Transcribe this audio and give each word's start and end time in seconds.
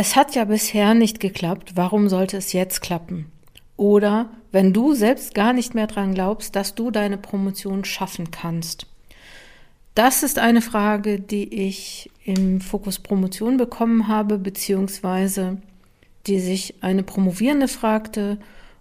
es 0.00 0.16
hat 0.16 0.34
ja 0.34 0.46
bisher 0.46 0.94
nicht 0.94 1.20
geklappt, 1.20 1.72
warum 1.74 2.08
sollte 2.08 2.38
es 2.38 2.54
jetzt 2.54 2.80
klappen? 2.80 3.26
Oder 3.76 4.30
wenn 4.50 4.72
du 4.72 4.94
selbst 4.94 5.34
gar 5.34 5.52
nicht 5.52 5.74
mehr 5.74 5.88
dran 5.88 6.14
glaubst, 6.14 6.56
dass 6.56 6.74
du 6.74 6.90
deine 6.90 7.18
Promotion 7.18 7.84
schaffen 7.84 8.30
kannst. 8.30 8.86
Das 9.94 10.22
ist 10.22 10.38
eine 10.38 10.62
Frage, 10.62 11.20
die 11.20 11.52
ich 11.66 12.10
im 12.24 12.62
Fokus 12.62 12.98
Promotion 12.98 13.58
bekommen 13.58 14.08
habe, 14.08 14.38
beziehungsweise 14.38 15.58
die 16.26 16.40
sich 16.40 16.76
eine 16.80 17.02
Promovierende 17.02 17.68
fragte. 17.68 18.38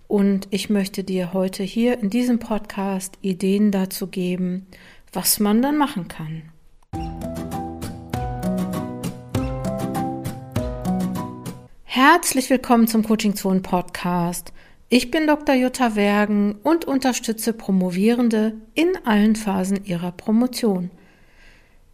Und 0.08 0.48
ich 0.52 0.70
möchte 0.70 1.04
dir 1.04 1.34
heute 1.34 1.64
hier 1.64 2.00
in 2.00 2.10
diesem 2.10 2.40
Podcast 2.40 3.18
Ideen 3.22 3.72
dazu 3.72 4.08
geben, 4.08 4.68
was 5.12 5.42
man 5.42 5.62
dann 5.62 5.76
machen 5.76 6.08
kann. 6.08 6.44
Herzlich 11.92 12.52
willkommen 12.52 12.86
zum 12.86 13.02
Coaching 13.02 13.36
Zone 13.36 13.62
Podcast. 13.62 14.54
Ich 14.90 15.10
bin 15.10 15.26
Dr. 15.26 15.56
Jutta 15.56 15.96
Wergen 15.96 16.54
und 16.62 16.86
unterstütze 16.86 17.52
Promovierende 17.52 18.54
in 18.76 18.90
allen 19.06 19.36
Phasen 19.36 19.84
ihrer 19.86 20.12
Promotion. 20.12 20.92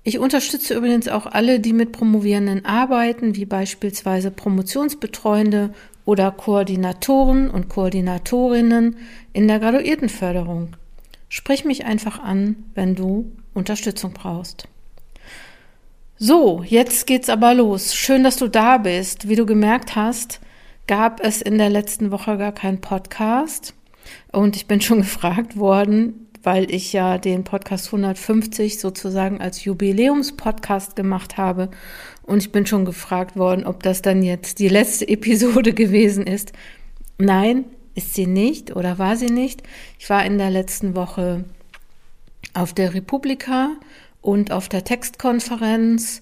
Ich 0.03 0.19
unterstütze 0.19 0.73
übrigens 0.73 1.07
auch 1.07 1.27
alle, 1.27 1.61
die 1.61 1.71
mit 1.71 1.93
Promovierenden 1.93 2.65
arbeiten, 2.65 3.37
wie 3.37 3.45
beispielsweise 3.45 4.31
Promotionsbetreuende 4.31 5.73
oder 6.03 6.29
Koordinatoren 6.31 7.49
und 7.49 7.69
Koordinatorinnen 7.69 8.97
in 9.31 9.47
der 9.47 9.59
Graduiertenförderung. 9.59 10.75
Sprich 11.29 11.63
mich 11.63 11.85
einfach 11.85 12.19
an, 12.19 12.65
wenn 12.73 12.95
du 12.95 13.31
Unterstützung 13.53 14.11
brauchst. 14.11 14.67
So, 16.17 16.63
jetzt 16.65 17.07
geht's 17.07 17.27
aber 17.27 17.53
los. 17.53 17.93
Schön, 17.93 18.23
dass 18.23 18.37
du 18.37 18.47
da 18.47 18.77
bist. 18.77 19.27
Wie 19.27 19.35
du 19.35 19.45
gemerkt 19.45 19.97
hast, 19.97 20.39
gab 20.87 21.19
es 21.19 21.41
in 21.41 21.57
der 21.57 21.69
letzten 21.69 22.09
Woche 22.09 22.37
gar 22.37 22.53
keinen 22.53 22.79
Podcast. 22.79 23.73
Und 24.31 24.55
ich 24.55 24.65
bin 24.65 24.79
schon 24.79 24.99
gefragt 25.01 25.57
worden, 25.57 26.29
weil 26.41 26.71
ich 26.73 26.93
ja 26.93 27.17
den 27.17 27.43
Podcast 27.43 27.87
150 27.87 28.79
sozusagen 28.79 29.41
als 29.41 29.65
Jubiläumspodcast 29.65 30.95
gemacht 30.95 31.35
habe. 31.35 31.69
Und 32.23 32.37
ich 32.37 32.53
bin 32.53 32.65
schon 32.65 32.85
gefragt 32.85 33.35
worden, 33.35 33.65
ob 33.65 33.83
das 33.83 34.01
dann 34.01 34.23
jetzt 34.23 34.59
die 34.59 34.69
letzte 34.69 35.05
Episode 35.09 35.73
gewesen 35.73 36.25
ist. 36.25 36.53
Nein, 37.17 37.65
ist 37.93 38.13
sie 38.13 38.25
nicht 38.25 38.73
oder 38.73 38.99
war 38.99 39.17
sie 39.17 39.29
nicht. 39.29 39.63
Ich 39.99 40.09
war 40.09 40.25
in 40.25 40.37
der 40.37 40.49
letzten 40.49 40.95
Woche 40.95 41.43
auf 42.53 42.71
der 42.71 42.93
Republika 42.93 43.71
und 44.25 44.51
auf 44.51 44.69
der 44.69 44.83
Textkonferenz, 44.83 46.21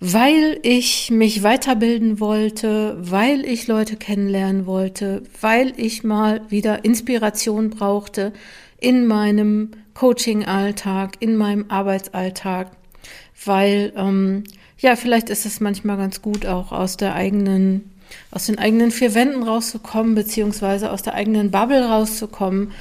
weil 0.00 0.58
ich 0.62 1.10
mich 1.10 1.42
weiterbilden 1.42 2.20
wollte, 2.20 2.96
weil 2.98 3.44
ich 3.44 3.68
Leute 3.68 3.96
kennenlernen 3.96 4.66
wollte, 4.66 5.22
weil 5.40 5.72
ich 5.76 6.04
mal 6.04 6.42
wieder 6.50 6.84
Inspiration 6.84 7.70
brauchte 7.70 8.32
in 8.78 9.06
meinem 9.06 9.70
Coaching-Alltag, 9.94 11.16
in 11.20 11.36
meinem 11.36 11.66
Arbeitsalltag, 11.68 12.72
weil 13.44 13.92
ähm, 13.96 14.44
ja, 14.78 14.96
vielleicht 14.96 15.30
ist 15.30 15.46
es 15.46 15.60
manchmal 15.60 15.96
ganz 15.96 16.20
gut, 16.20 16.44
auch 16.46 16.72
aus 16.72 16.96
der 16.96 17.14
eigenen, 17.14 17.92
aus 18.32 18.46
den 18.46 18.58
eigenen 18.58 18.90
vier 18.90 19.14
Wänden 19.14 19.44
rauszukommen, 19.44 20.16
beziehungsweise 20.16 20.90
aus 20.90 21.02
der 21.02 21.14
eigenen 21.14 21.50
Bubble 21.52 21.84
rauszukommen 21.84 22.72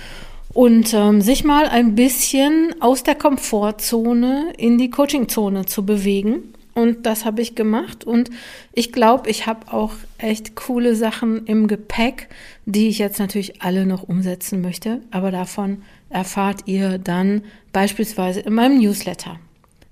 und 0.53 0.93
ähm, 0.93 1.21
sich 1.21 1.43
mal 1.43 1.67
ein 1.67 1.95
bisschen 1.95 2.75
aus 2.81 3.03
der 3.03 3.15
Komfortzone 3.15 4.53
in 4.57 4.77
die 4.77 4.89
Coachingzone 4.89 5.65
zu 5.65 5.85
bewegen. 5.85 6.53
Und 6.73 7.05
das 7.05 7.25
habe 7.25 7.41
ich 7.41 7.55
gemacht. 7.55 8.03
Und 8.05 8.29
ich 8.73 8.91
glaube, 8.91 9.29
ich 9.29 9.45
habe 9.45 9.71
auch 9.73 9.93
echt 10.17 10.55
coole 10.55 10.95
Sachen 10.95 11.45
im 11.45 11.67
Gepäck, 11.67 12.29
die 12.65 12.87
ich 12.87 12.97
jetzt 12.97 13.19
natürlich 13.19 13.61
alle 13.61 13.85
noch 13.85 14.03
umsetzen 14.03 14.61
möchte. 14.61 15.01
Aber 15.11 15.31
davon 15.31 15.83
erfahrt 16.09 16.61
ihr 16.65 16.97
dann 16.97 17.43
beispielsweise 17.73 18.41
in 18.41 18.53
meinem 18.53 18.79
Newsletter. 18.79 19.39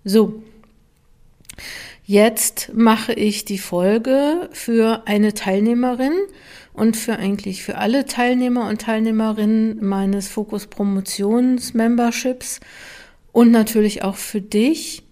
So. 0.03 0.41
Jetzt 2.05 2.71
mache 2.73 3.13
ich 3.13 3.45
die 3.45 3.59
Folge 3.59 4.49
für 4.51 5.03
eine 5.05 5.35
Teilnehmerin, 5.35 6.13
und 6.79 6.95
für 6.97 7.17
eigentlich 7.17 7.63
für 7.63 7.77
alle 7.77 8.05
Teilnehmer 8.05 8.67
und 8.67 8.81
Teilnehmerinnen 8.81 9.83
meines 9.85 10.27
Fokus 10.27 10.67
Promotions 10.67 11.73
Memberships 11.73 12.59
und 13.31 13.51
natürlich 13.51 14.03
auch 14.03 14.15
für 14.15 14.41
dich, 14.41 15.03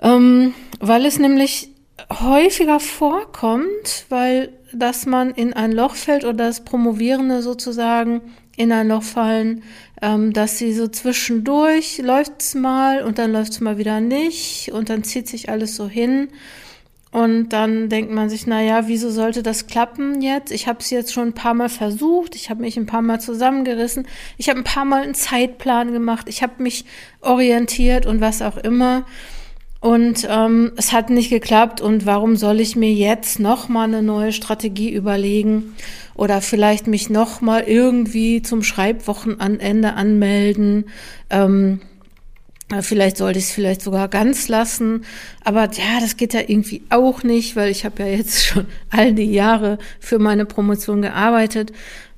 ähm, 0.00 0.54
weil 0.80 1.06
es 1.06 1.18
nämlich 1.18 1.70
häufiger 2.10 2.80
vorkommt, 2.80 4.06
weil 4.08 4.52
dass 4.72 5.06
man 5.06 5.30
in 5.32 5.52
ein 5.52 5.72
Loch 5.72 5.94
fällt 5.94 6.24
oder 6.24 6.46
das 6.46 6.64
Promovierende 6.64 7.42
sozusagen 7.42 8.22
in 8.56 8.72
ein 8.72 8.88
Loch 8.88 9.02
fallen, 9.02 9.62
ähm, 10.00 10.32
dass 10.32 10.58
sie 10.58 10.72
so 10.72 10.88
zwischendurch 10.88 11.98
läuft's 11.98 12.54
mal 12.54 13.02
und 13.02 13.18
dann 13.18 13.32
läuft's 13.32 13.60
mal 13.60 13.78
wieder 13.78 14.00
nicht 14.00 14.72
und 14.72 14.88
dann 14.88 15.04
zieht 15.04 15.28
sich 15.28 15.48
alles 15.48 15.76
so 15.76 15.88
hin 15.88 16.28
und 17.12 17.50
dann 17.50 17.90
denkt 17.90 18.10
man 18.10 18.30
sich, 18.30 18.46
na 18.46 18.62
ja, 18.62 18.88
wieso 18.88 19.10
sollte 19.10 19.42
das 19.42 19.66
klappen 19.66 20.22
jetzt? 20.22 20.50
Ich 20.50 20.66
habe 20.66 20.78
es 20.80 20.88
jetzt 20.88 21.12
schon 21.12 21.28
ein 21.28 21.34
paar 21.34 21.52
Mal 21.52 21.68
versucht, 21.68 22.34
ich 22.34 22.48
habe 22.48 22.62
mich 22.62 22.78
ein 22.78 22.86
paar 22.86 23.02
Mal 23.02 23.20
zusammengerissen, 23.20 24.08
ich 24.38 24.48
habe 24.48 24.60
ein 24.60 24.64
paar 24.64 24.86
Mal 24.86 25.02
einen 25.02 25.14
Zeitplan 25.14 25.92
gemacht, 25.92 26.26
ich 26.28 26.42
habe 26.42 26.62
mich 26.62 26.86
orientiert 27.20 28.06
und 28.06 28.22
was 28.22 28.40
auch 28.40 28.56
immer. 28.56 29.04
Und 29.82 30.26
ähm, 30.30 30.72
es 30.76 30.92
hat 30.92 31.10
nicht 31.10 31.28
geklappt. 31.28 31.80
Und 31.80 32.06
warum 32.06 32.36
soll 32.36 32.60
ich 32.60 32.76
mir 32.76 32.92
jetzt 32.92 33.40
noch 33.40 33.68
mal 33.68 33.82
eine 33.82 34.00
neue 34.00 34.32
Strategie 34.32 34.90
überlegen 34.90 35.74
oder 36.14 36.40
vielleicht 36.40 36.86
mich 36.86 37.10
noch 37.10 37.40
mal 37.40 37.64
irgendwie 37.66 38.42
zum 38.42 38.62
Schreibwochenende 38.62 39.94
anmelden? 39.94 40.84
Ähm, 41.30 41.80
Vielleicht 42.80 43.18
sollte 43.18 43.38
ich 43.38 43.46
es 43.46 43.50
vielleicht 43.50 43.82
sogar 43.82 44.08
ganz 44.08 44.48
lassen. 44.48 45.04
Aber 45.44 45.64
ja, 45.64 46.00
das 46.00 46.16
geht 46.16 46.32
ja 46.32 46.40
irgendwie 46.40 46.82
auch 46.88 47.22
nicht, 47.22 47.56
weil 47.56 47.70
ich 47.70 47.84
habe 47.84 48.02
ja 48.02 48.08
jetzt 48.08 48.42
schon 48.44 48.66
all 48.88 49.12
die 49.12 49.30
Jahre 49.30 49.78
für 50.00 50.18
meine 50.18 50.46
Promotion 50.46 51.02
gearbeitet. 51.02 51.72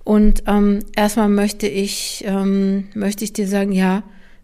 Und 0.04 0.44
ähm, 0.46 0.80
erstmal 0.94 1.28
möchte 1.28 1.66
ich, 1.66 2.24
ähm, 2.26 2.88
möchte 2.94 3.24
ich 3.24 3.32
dir 3.32 3.48
sagen, 3.48 3.72
ja, 3.72 4.02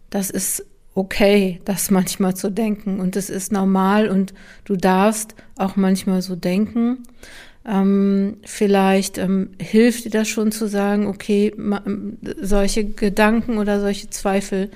das 0.09 0.31
ist 0.31 0.65
okay, 0.95 1.61
das 1.65 1.91
manchmal 1.91 2.35
zu 2.35 2.49
denken. 2.51 2.99
Und 2.99 3.15
es 3.15 3.29
ist 3.29 3.51
normal 3.51 4.09
und 4.09 4.33
du 4.65 4.75
darfst 4.75 5.35
auch 5.55 5.75
manchmal 5.75 6.21
so 6.21 6.35
denken. 6.35 7.03
Ähm, 7.65 8.37
vielleicht 8.43 9.17
ähm, 9.17 9.51
hilft 9.59 10.05
dir 10.05 10.09
das 10.09 10.27
schon 10.27 10.51
zu 10.51 10.67
sagen, 10.67 11.05
okay, 11.05 11.53
solche 12.41 12.85
Gedanken 12.85 13.59
oder 13.59 13.79
solche 13.79 14.09
Zweifel 14.09 14.71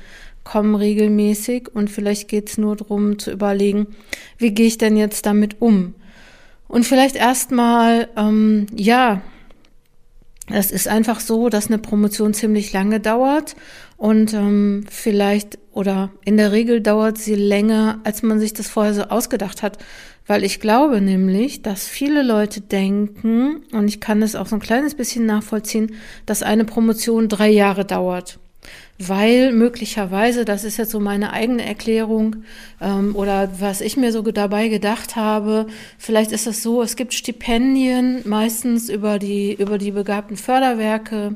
kommen 0.46 0.76
regelmäßig 0.76 1.68
und 1.74 1.90
vielleicht 1.90 2.30
geht 2.30 2.50
es 2.50 2.58
nur 2.58 2.78
darum 2.78 3.20
zu 3.20 3.32
überlegen, 3.32 3.88
wie 4.38 4.52
gehe 4.52 4.68
ich 4.68 4.78
denn 4.78 4.96
jetzt 4.96 5.26
damit 5.26 5.60
um? 5.60 5.96
Und 6.70 6.86
vielleicht 6.86 7.16
erstmal, 7.18 8.08
ähm, 8.16 8.68
ja, 8.74 9.22
es 10.52 10.72
ist 10.72 10.88
einfach 10.88 11.20
so, 11.20 11.50
dass 11.50 11.68
eine 11.68 11.80
Promotion 11.80 12.36
ziemlich 12.36 12.72
lange 12.72 13.00
dauert 13.00 13.56
und 13.98 14.34
ähm, 14.34 14.86
vielleicht 14.90 15.58
oder 15.72 16.12
in 16.24 16.38
der 16.38 16.52
Regel 16.52 16.80
dauert 16.80 17.18
sie 17.18 17.36
länger, 17.36 18.00
als 18.04 18.22
man 18.22 18.40
sich 18.40 18.54
das 18.54 18.68
vorher 18.68 18.94
so 18.94 19.04
ausgedacht 19.04 19.64
hat. 19.64 19.80
Weil 20.28 20.44
ich 20.44 20.60
glaube 20.60 21.02
nämlich, 21.02 21.64
dass 21.64 21.88
viele 21.88 22.24
Leute 22.24 22.62
denken, 22.62 23.64
und 23.72 23.88
ich 23.88 24.00
kann 24.00 24.22
es 24.22 24.36
auch 24.36 24.48
so 24.48 24.56
ein 24.56 24.62
kleines 24.62 24.96
bisschen 24.96 25.26
nachvollziehen, 25.26 25.96
dass 26.26 26.44
eine 26.44 26.66
Promotion 26.66 27.30
drei 27.30 27.50
Jahre 27.50 27.86
dauert 27.86 28.40
weil 28.98 29.52
möglicherweise, 29.52 30.46
das 30.46 30.64
ist 30.64 30.78
jetzt 30.78 30.92
so 30.92 31.02
meine 31.02 31.34
eigene 31.34 31.66
Erklärung 31.66 32.38
ähm, 32.80 33.14
oder 33.16 33.50
was 33.60 33.82
ich 33.82 33.98
mir 33.98 34.14
so 34.14 34.22
dabei 34.22 34.70
gedacht 34.70 35.18
habe, 35.18 35.68
vielleicht 35.98 36.32
ist 36.32 36.48
es 36.48 36.64
so, 36.64 36.82
es 36.82 36.96
gibt 36.96 37.14
Stipendien 37.14 38.22
meistens 38.24 38.90
über 38.90 39.20
die, 39.20 39.54
über 39.54 39.78
die 39.78 39.92
begabten 39.92 40.38
Förderwerke, 40.38 41.36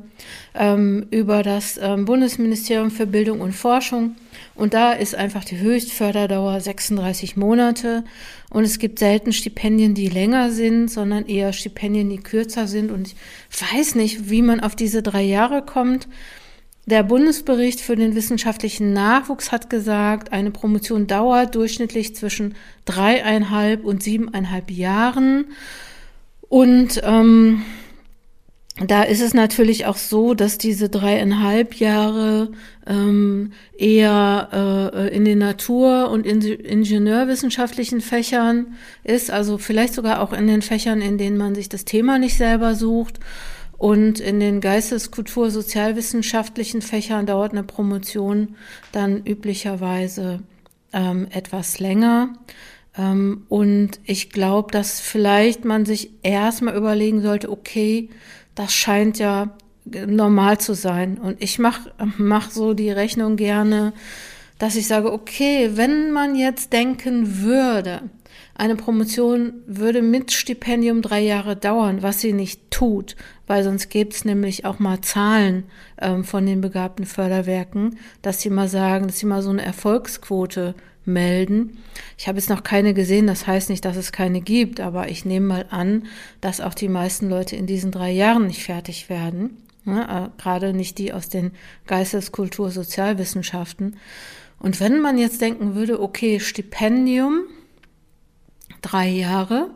ähm, 0.56 1.08
über 1.12 1.44
das 1.44 1.78
ähm, 1.82 2.06
Bundesministerium 2.06 2.92
für 2.92 3.06
Bildung 3.06 3.42
und 3.42 3.54
Forschung. 3.54 4.16
Und 4.56 4.74
da 4.74 4.94
ist 4.94 5.16
einfach 5.16 5.44
die 5.44 5.60
Höchstförderdauer 5.60 6.60
36 6.62 7.38
Monate. 7.38 8.04
Und 8.50 8.64
es 8.64 8.80
gibt 8.80 9.00
selten 9.00 9.32
Stipendien, 9.32 9.94
die 9.94 10.10
länger 10.10 10.52
sind, 10.52 10.90
sondern 10.90 11.26
eher 11.28 11.54
Stipendien, 11.54 12.10
die 12.10 12.18
kürzer 12.18 12.68
sind. 12.68 12.92
Und 12.92 13.08
ich 13.08 13.16
weiß 13.62 13.96
nicht, 13.96 14.30
wie 14.30 14.42
man 14.42 14.60
auf 14.60 14.76
diese 14.76 15.02
drei 15.02 15.24
Jahre 15.24 15.62
kommt. 15.62 16.08
Der 16.90 17.04
Bundesbericht 17.04 17.82
für 17.82 17.96
den 17.96 18.16
wissenschaftlichen 18.16 18.94
Nachwuchs 18.94 19.52
hat 19.52 19.70
gesagt, 19.70 20.34
eine 20.34 20.50
Promotion 20.50 21.06
dauert 21.06 21.54
durchschnittlich 21.54 22.16
zwischen 22.16 22.56
dreieinhalb 22.86 23.86
und 23.86 24.02
siebeneinhalb 24.02 24.72
Jahren. 24.72 25.46
Und 26.48 27.00
ähm, 27.04 27.62
da 28.84 29.04
ist 29.04 29.22
es 29.22 29.36
natürlich 29.36 29.86
auch 29.86 29.98
so, 29.98 30.34
dass 30.34 30.58
diese 30.58 30.90
dreieinhalb 30.90 31.76
Jahre 31.76 32.54
ähm, 32.88 33.52
eher 33.78 34.90
äh, 34.92 35.16
in 35.16 35.26
den 35.26 35.38
Natur- 35.38 36.10
und 36.10 36.26
in 36.26 36.42
Ingenieurwissenschaftlichen 36.42 38.02
Fächern 38.02 38.74
ist, 39.04 39.30
also 39.30 39.60
vielleicht 39.60 39.94
sogar 39.94 40.24
auch 40.24 40.34
in 40.34 40.48
den 40.48 40.64
Fächern, 40.64 41.02
in 41.02 41.20
denen 41.20 41.38
man 41.38 41.54
sich 41.54 41.70
das 41.70 41.86
Thema 41.86 42.18
nicht 42.18 42.36
selber 42.36 42.74
sucht. 42.74 43.20
Und 43.80 44.20
in 44.20 44.40
den 44.42 44.62
Geistes-, 44.62 45.10
Kultur-, 45.10 45.50
Sozialwissenschaftlichen 45.50 46.81
Fächern 46.84 47.26
dauert 47.26 47.54
eine 47.54 47.64
Promotion 47.64 48.56
dann 48.92 49.26
üblicherweise 49.26 50.42
ähm, 50.94 51.28
etwas 51.31 51.80
länger. 51.80 52.34
Ähm, 52.98 53.46
und 53.48 54.02
ich 54.04 54.31
glaube, 54.31 54.72
dass 54.72 55.00
vielleicht 55.00 55.64
man 55.64 55.86
sich 55.86 56.12
erstmal 56.24 56.76
überlegen 56.76 57.22
sollte, 57.22 57.50
okay, 57.50 58.10
das 58.54 58.74
scheint 58.74 59.18
ja 59.18 59.56
normal 59.86 60.60
zu 60.60 60.74
sein. 60.74 61.18
Und 61.18 61.42
ich 61.42 61.58
mache 61.58 61.92
mach 62.18 62.52
so 62.52 62.74
die 62.74 62.92
Rechnung 62.92 63.38
gerne, 63.38 63.94
dass 64.58 64.76
ich 64.76 64.88
sage, 64.88 65.14
okay, 65.14 65.72
wenn 65.76 66.12
man 66.12 66.36
jetzt 66.36 66.74
denken 66.74 67.42
würde, 67.42 68.02
eine 68.56 68.76
Promotion 68.76 69.54
würde 69.66 70.02
mit 70.02 70.32
Stipendium 70.32 71.02
drei 71.02 71.22
Jahre 71.22 71.56
dauern, 71.56 72.02
was 72.02 72.22
sie 72.22 72.34
nicht 72.34 72.72
tut, 72.72 73.16
weil 73.48 73.64
sonst 73.64 73.90
gäbe 73.90 74.12
es 74.12 74.26
nämlich 74.26 74.66
auch 74.66 74.80
mal 74.80 75.02
Zahlen 75.02 75.64
ähm, 76.00 76.24
von 76.24 76.46
den 76.46 76.62
begabten 76.62 77.06
Förderwerken, 77.06 77.98
dass 78.22 78.42
sie 78.42 78.50
mal 78.50 78.68
sagen, 78.68 79.08
dass 79.08 79.20
sie 79.20 79.26
mal 79.26 79.42
so 79.42 79.50
eine 79.50 79.64
Erfolgsquote 79.64 80.76
melden. 81.06 81.78
Ich 82.18 82.28
habe 82.28 82.38
jetzt 82.38 82.50
noch 82.50 82.64
keine 82.64 82.94
gesehen, 82.94 83.28
das 83.28 83.48
heißt 83.48 83.70
nicht, 83.70 83.86
dass 83.86 83.98
es 83.98 84.12
keine 84.12 84.42
gibt, 84.42 84.80
aber 84.80 85.10
ich 85.10 85.26
nehme 85.26 85.48
mal 85.48 85.66
an, 85.70 86.06
dass 86.42 86.62
auch 86.62 86.74
die 86.74 86.90
meisten 86.90 87.30
Leute 87.30 87.56
in 87.56 87.66
diesen 87.66 87.92
drei 87.92 88.12
Jahren 88.12 88.48
nicht 88.48 88.64
fertig 88.64 89.10
werden. 89.10 89.58
Ja, 89.86 90.26
äh, 90.26 90.30
gerade 90.38 90.74
nicht 90.74 90.98
die 90.98 91.14
aus 91.14 91.30
den 91.30 91.52
Geistes-, 91.88 92.32
Kultur-, 92.32 92.72
Sozialwissenschaften. 92.72 93.98
Und 94.60 94.80
wenn 94.80 95.00
man 95.00 95.18
jetzt 95.18 95.42
denken 95.42 95.76
würde, 95.76 96.02
okay, 96.02 96.40
Stipendium, 96.40 97.44
drei 98.81 99.08
Jahre, 99.08 99.72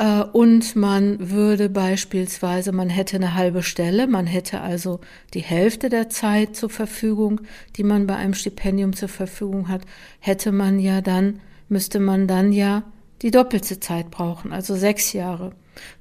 äh, 0.00 0.22
und 0.22 0.76
man 0.76 1.30
würde 1.30 1.68
beispielsweise, 1.68 2.72
man 2.72 2.88
hätte 2.88 3.16
eine 3.16 3.34
halbe 3.34 3.62
Stelle, 3.62 4.06
man 4.06 4.26
hätte 4.26 4.62
also 4.62 5.00
die 5.34 5.40
Hälfte 5.40 5.90
der 5.90 6.08
Zeit 6.08 6.56
zur 6.56 6.70
Verfügung, 6.70 7.42
die 7.76 7.84
man 7.84 8.06
bei 8.06 8.16
einem 8.16 8.34
Stipendium 8.34 8.96
zur 8.96 9.10
Verfügung 9.10 9.68
hat, 9.68 9.82
hätte 10.18 10.52
man 10.52 10.80
ja 10.80 11.02
dann, 11.02 11.40
müsste 11.68 12.00
man 12.00 12.26
dann 12.26 12.52
ja 12.52 12.82
die 13.20 13.30
doppelte 13.30 13.78
Zeit 13.78 14.10
brauchen, 14.10 14.52
also 14.52 14.74
sechs 14.74 15.12
Jahre, 15.12 15.52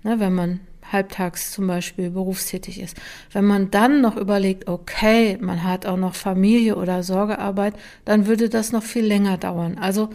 ne, 0.03 0.21
wenn 0.21 0.33
man 0.33 0.61
halbtags 0.91 1.51
zum 1.51 1.67
Beispiel 1.67 2.09
berufstätig 2.09 2.79
ist. 2.79 2.97
Wenn 3.31 3.45
man 3.45 3.69
dann 3.69 4.01
noch 4.01 4.15
überlegt, 4.15 4.67
okay, 4.67 5.37
man 5.39 5.63
hat 5.63 5.85
auch 5.85 5.97
noch 5.97 6.15
Familie 6.15 6.77
oder 6.77 7.03
Sorgearbeit, 7.03 7.75
dann 8.05 8.25
würde 8.25 8.49
das 8.49 8.71
noch 8.71 8.81
viel 8.81 9.05
länger 9.05 9.37
dauern. 9.37 9.77
Also 9.77 10.09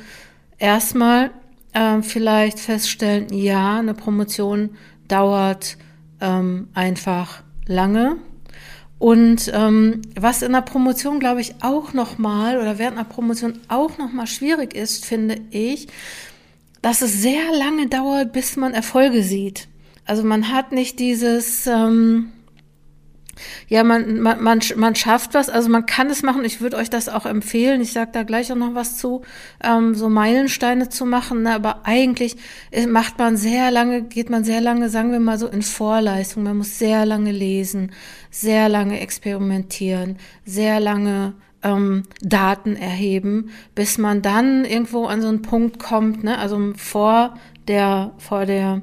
erstmal 0.59 1.31
ähm, 1.75 2.03
vielleicht 2.03 2.59
feststellen, 2.61 3.33
ja, 3.33 3.79
eine 3.79 3.95
Promotion 3.95 4.71
dauert 5.09 5.77
ähm, 6.21 6.69
einfach 6.75 7.43
lange. 7.67 8.17
Und 8.99 9.51
ähm, 9.53 10.03
was 10.19 10.43
in 10.43 10.53
der 10.53 10.63
Promotion, 10.63 11.21
glaube 11.21 11.41
ich, 11.41 11.57
auch 11.63 11.93
nochmal 11.93 12.59
oder 12.59 12.79
während 12.79 12.97
einer 12.97 13.09
Promotion 13.09 13.61
auch 13.69 13.99
nochmal 13.99 14.27
schwierig 14.27 14.75
ist, 14.75 15.05
finde 15.05 15.41
ich, 15.51 15.89
dass 16.81 17.03
es 17.03 17.21
sehr 17.21 17.53
lange 17.59 17.89
dauert, 17.89 18.33
bis 18.33 18.57
man 18.57 18.73
Erfolge 18.73 19.23
sieht. 19.23 19.69
Also 20.07 20.23
man 20.23 20.53
hat 20.53 20.73
nicht 20.73 20.99
dieses, 21.01 21.67
ähm, 21.67 22.33
ja, 23.69 23.85
man, 23.85 24.21
man, 24.21 24.43
man, 24.43 24.61
man 24.77 24.95
schafft 24.95 25.35
was, 25.35 25.49
also 25.49 25.69
man 25.69 25.87
kann 25.87 26.09
es 26.09 26.23
machen. 26.23 26.45
Ich 26.45 26.61
würde 26.61 26.77
euch 26.77 26.91
das 26.91 27.09
auch 27.09 27.27
empfehlen. 27.27 27.81
Ich 27.81 27.93
sage 27.93 28.11
da 28.13 28.23
gleich 28.23 28.53
auch 28.53 28.57
noch 28.57 28.75
was 28.75 28.99
zu, 28.99 29.23
ähm, 29.63 29.95
so 29.95 30.09
Meilensteine 30.09 30.89
zu 30.89 31.07
machen. 31.07 31.43
Ne? 31.43 31.55
Aber 31.55 31.81
eigentlich 31.85 32.37
macht 32.89 33.19
man 33.19 33.37
sehr 33.37 33.71
lange, 33.71 34.03
geht 34.03 34.31
man 34.31 34.45
sehr 34.45 34.61
lange, 34.61 34.89
sagen 34.89 35.13
wir 35.13 35.21
mal 35.21 35.39
so, 35.39 35.47
in 35.49 35.63
Vorleistung. 35.63 36.43
Man 36.45 36.59
muss 36.59 36.79
sehr 36.79 37.07
lange 37.07 37.33
lesen, 37.33 37.93
sehr 38.31 38.69
lange 38.69 39.01
experimentieren, 39.01 40.19
sehr 40.45 40.81
lange 40.81 41.35
ähm, 41.65 42.05
Daten 42.21 42.77
erheben, 42.77 43.51
bis 43.75 43.99
man 43.99 44.23
dann 44.23 44.65
irgendwo 44.65 45.07
an 45.07 45.23
so 45.23 45.29
einen 45.29 45.43
Punkt 45.43 45.79
kommt, 45.79 46.23
ne? 46.23 46.39
also 46.39 46.73
vor 46.77 47.35
der, 47.67 48.13
vor 48.19 48.47
der 48.47 48.83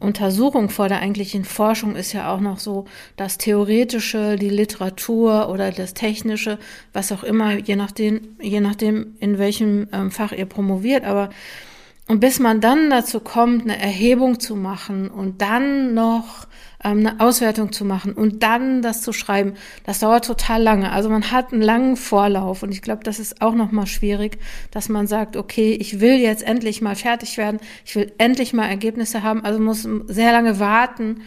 Untersuchung 0.00 0.68
vor 0.70 0.88
der 0.88 1.00
eigentlichen 1.00 1.44
Forschung 1.44 1.96
ist 1.96 2.12
ja 2.12 2.32
auch 2.32 2.40
noch 2.40 2.60
so 2.60 2.84
das 3.16 3.36
Theoretische, 3.36 4.36
die 4.36 4.48
Literatur 4.48 5.48
oder 5.48 5.72
das 5.72 5.92
Technische, 5.94 6.58
was 6.92 7.10
auch 7.10 7.24
immer, 7.24 7.54
je 7.58 7.74
nachdem, 7.74 8.36
je 8.40 8.60
nachdem 8.60 9.16
in 9.18 9.38
welchem 9.38 9.88
ähm, 9.92 10.10
Fach 10.10 10.32
ihr 10.32 10.46
promoviert. 10.46 11.04
Aber 11.04 11.30
und 12.08 12.20
bis 12.20 12.40
man 12.40 12.60
dann 12.60 12.90
dazu 12.90 13.20
kommt, 13.20 13.62
eine 13.62 13.78
Erhebung 13.78 14.40
zu 14.40 14.56
machen 14.56 15.08
und 15.10 15.42
dann 15.42 15.92
noch 15.94 16.46
ähm, 16.82 17.06
eine 17.06 17.20
Auswertung 17.20 17.70
zu 17.70 17.84
machen 17.84 18.14
und 18.14 18.42
dann 18.42 18.80
das 18.82 19.02
zu 19.02 19.12
schreiben, 19.12 19.54
das 19.84 19.98
dauert 19.98 20.24
total 20.24 20.62
lange. 20.62 20.90
Also 20.90 21.10
man 21.10 21.30
hat 21.30 21.52
einen 21.52 21.60
langen 21.60 21.96
Vorlauf 21.96 22.62
und 22.62 22.72
ich 22.72 22.80
glaube, 22.82 23.04
das 23.04 23.18
ist 23.18 23.42
auch 23.42 23.54
nochmal 23.54 23.86
schwierig, 23.86 24.38
dass 24.70 24.88
man 24.88 25.06
sagt, 25.06 25.36
okay, 25.36 25.72
ich 25.72 26.00
will 26.00 26.14
jetzt 26.14 26.42
endlich 26.42 26.80
mal 26.80 26.96
fertig 26.96 27.36
werden, 27.36 27.60
ich 27.84 27.94
will 27.94 28.10
endlich 28.16 28.54
mal 28.54 28.66
Ergebnisse 28.66 29.22
haben, 29.22 29.44
also 29.44 29.60
muss 29.60 29.86
sehr 30.06 30.32
lange 30.32 30.58
warten, 30.58 31.22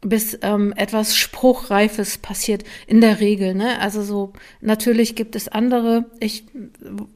bis 0.00 0.38
ähm, 0.42 0.72
etwas 0.76 1.16
Spruchreifes 1.16 2.18
passiert, 2.18 2.64
in 2.86 3.00
der 3.00 3.20
Regel. 3.20 3.54
Ne? 3.54 3.80
Also 3.80 4.02
so, 4.02 4.32
natürlich 4.60 5.16
gibt 5.16 5.34
es 5.34 5.48
andere. 5.48 6.06
Ich 6.20 6.44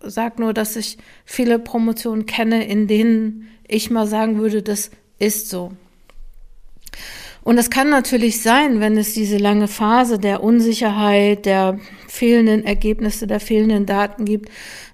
sage 0.02 0.42
nur, 0.42 0.52
dass 0.52 0.76
ich 0.76 0.98
viele 1.24 1.58
Promotionen 1.58 2.26
kenne, 2.26 2.66
in 2.66 2.88
denen 2.88 3.48
ich 3.68 3.90
mal 3.90 4.06
sagen 4.06 4.38
würde, 4.38 4.62
das 4.62 4.90
ist 5.18 5.48
so. 5.48 5.72
Und 7.44 7.58
es 7.58 7.70
kann 7.70 7.90
natürlich 7.90 8.40
sein, 8.40 8.80
wenn 8.80 8.96
es 8.96 9.14
diese 9.14 9.36
lange 9.36 9.66
Phase 9.66 10.18
der 10.18 10.42
Unsicherheit, 10.42 11.44
der 11.44 11.78
fehlenden 12.08 12.64
Ergebnisse, 12.64 13.26
der 13.26 13.40
fehlenden 13.40 13.86
Daten 13.86 14.24
gibt, 14.24 14.48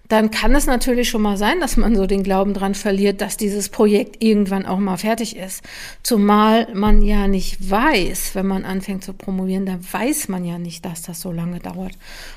dann 0.09 0.31
kann 0.31 0.55
es 0.55 0.67
natürlich 0.67 1.11
schon 1.11 1.23
mal 1.23 1.37
sein, 1.37 1.61
dass 1.61 1.77
man 1.77 1.95
so 1.95 2.07
den 2.07 2.23
Glauben 2.23 2.55
dran 2.55 2.75
verliert, 2.75 3.21
dass 3.21 3.37
dieses 3.37 3.69
Projekt 3.69 4.23
irgendwann 4.23 4.65
auch 4.65 4.79
mal 4.79 4.97
fertig 4.97 5.37
ist. 5.37 5.63
Zumal 6.03 6.69
man 6.75 7.03
ja 7.03 7.29
nicht 7.29 7.71
weiß, 7.71 8.35
wenn 8.35 8.47
man 8.47 8.65
anfängt 8.65 9.05
zu 9.05 9.13
promovieren, 9.13 9.67
da 9.67 9.79
weiß 9.93 10.29
man 10.29 10.45
ja 10.45 10.59
nicht, 10.59 10.85
dass 10.87 11.03
das 11.03 11.21
so 11.21 11.31
lange 11.31 11.61
dauert. 11.61 11.93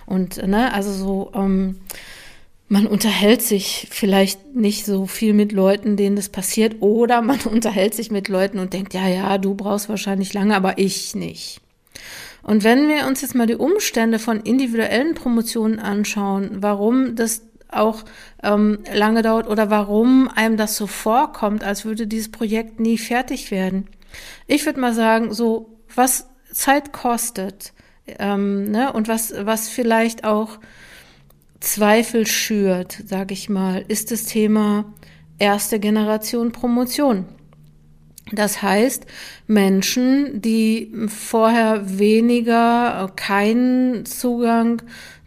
Und 0.06 0.45
ne, 0.45 0.73
also 0.73 0.91
so 0.91 1.31
ähm, 1.33 1.77
man 2.71 2.88
unterhält 2.88 3.41
sich 3.41 3.88
vielleicht 3.91 4.56
nicht 4.56 4.85
so 4.85 5.06
viel 5.06 5.33
mit 5.33 5.51
Leuten, 5.51 5.97
denen 5.97 6.15
das 6.15 6.29
passiert, 6.29 6.77
oder 6.81 7.21
man 7.21 7.39
unterhält 7.45 7.94
sich 7.94 8.12
mit 8.12 8.29
Leuten 8.29 8.59
und 8.59 8.73
denkt, 8.73 8.94
ja, 8.94 9.07
ja, 9.07 9.38
du 9.38 9.56
brauchst 9.56 9.89
wahrscheinlich 9.89 10.33
lange, 10.33 10.56
aber 10.56 10.78
ich 10.78 11.13
nicht. 11.13 11.59
Und 12.44 12.63
wenn 12.63 12.87
wir 12.87 13.07
uns 13.07 13.21
jetzt 13.21 13.35
mal 13.35 13.45
die 13.45 13.56
Umstände 13.56 14.19
von 14.19 14.40
individuellen 14.40 15.16
Promotionen 15.16 15.80
anschauen, 15.80 16.57
warum 16.61 17.16
das 17.16 17.44
auch 17.71 18.04
ähm, 18.44 18.80
lange 18.94 19.21
dauert 19.21 19.47
oder 19.47 19.69
warum 19.69 20.30
einem 20.33 20.57
das 20.57 20.75
so 20.75 20.87
vorkommt, 20.87 21.63
als 21.63 21.85
würde 21.85 22.07
dieses 22.07 22.31
Projekt 22.31 22.80
nie 22.80 22.97
fertig 22.97 23.51
werden. 23.51 23.87
Ich 24.47 24.66
würde 24.66 24.80
mal 24.80 24.94
sagen, 24.94 25.33
so 25.33 25.78
was 25.95 26.28
Zeit 26.51 26.94
kostet 26.94 27.73
ähm, 28.19 28.71
ne, 28.71 28.92
und 28.94 29.07
was, 29.07 29.33
was 29.37 29.69
vielleicht 29.69 30.23
auch 30.23 30.59
Zweifel 31.59 32.25
schürt, 32.25 32.97
sage 33.06 33.33
ich 33.33 33.47
mal, 33.47 33.85
ist 33.87 34.11
das 34.11 34.23
Thema 34.23 34.85
erste 35.37 35.80
Generation 35.80 36.51
Promotion. 36.51 37.25
Das 38.31 38.61
heißt, 38.61 39.06
Menschen, 39.47 40.42
die 40.42 40.92
vorher 41.07 41.99
weniger 41.99 43.11
keinen 43.16 44.06
Zugang 44.06 44.81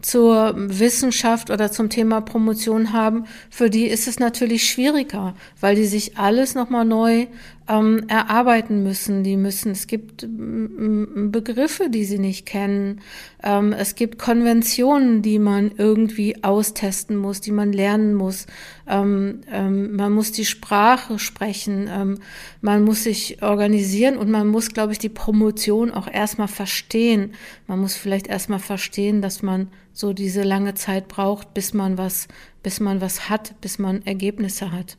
zur 0.04 0.52
Wissenschaft 0.56 1.50
oder 1.50 1.72
zum 1.72 1.88
Thema 1.88 2.20
Promotion 2.20 2.92
haben, 2.92 3.24
für 3.48 3.70
die 3.70 3.86
ist 3.86 4.06
es 4.06 4.18
natürlich 4.18 4.68
schwieriger, 4.68 5.34
weil 5.60 5.76
die 5.76 5.86
sich 5.86 6.18
alles 6.18 6.54
nochmal 6.54 6.84
neu 6.84 7.26
ähm, 7.68 8.04
erarbeiten 8.08 8.82
müssen. 8.82 9.24
Die 9.24 9.36
müssen, 9.36 9.72
es 9.72 9.86
gibt 9.86 10.26
Begriffe, 10.26 11.88
die 11.88 12.04
sie 12.04 12.18
nicht 12.18 12.44
kennen. 12.46 13.00
Ähm, 13.42 13.72
es 13.72 13.94
gibt 13.94 14.18
Konventionen, 14.18 15.22
die 15.22 15.38
man 15.38 15.72
irgendwie 15.76 16.42
austesten 16.44 17.16
muss, 17.16 17.40
die 17.40 17.52
man 17.52 17.72
lernen 17.72 18.14
muss. 18.14 18.46
Ähm, 18.86 19.40
ähm, 19.50 19.96
man 19.96 20.12
muss 20.12 20.32
die 20.32 20.44
Sprache 20.44 21.18
sprechen. 21.18 21.88
Ähm, 21.90 22.18
man 22.60 22.84
muss 22.84 23.04
sich 23.04 23.42
organisieren 23.42 24.16
und 24.16 24.30
man 24.30 24.48
muss, 24.48 24.70
glaube 24.70 24.92
ich, 24.92 24.98
die 24.98 25.08
Promotion 25.08 25.90
auch 25.90 26.08
erstmal 26.08 26.48
verstehen. 26.48 27.32
Man 27.66 27.78
muss 27.78 27.94
vielleicht 27.96 28.26
erstmal 28.26 28.58
verstehen, 28.58 29.22
dass 29.22 29.42
man 29.42 29.68
so 29.92 30.12
diese 30.12 30.42
lange 30.42 30.74
Zeit 30.74 31.08
braucht, 31.08 31.54
bis 31.54 31.72
man 31.72 31.96
was, 31.96 32.28
bis 32.62 32.80
man 32.80 33.00
was 33.00 33.30
hat, 33.30 33.58
bis 33.60 33.78
man 33.78 34.04
Ergebnisse 34.04 34.72
hat. 34.72 34.98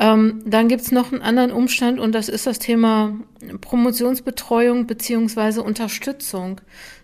Ähm, 0.00 0.42
dann 0.46 0.68
gibt's 0.68 0.92
noch 0.92 1.12
einen 1.12 1.22
anderen 1.22 1.50
Umstand 1.50 1.98
und 1.98 2.14
das 2.14 2.28
ist 2.28 2.46
das 2.46 2.60
Thema 2.60 3.18
Promotionsbetreuung 3.60 4.86
beziehungsweise 4.86 5.60
Unterstützung. 5.60 6.60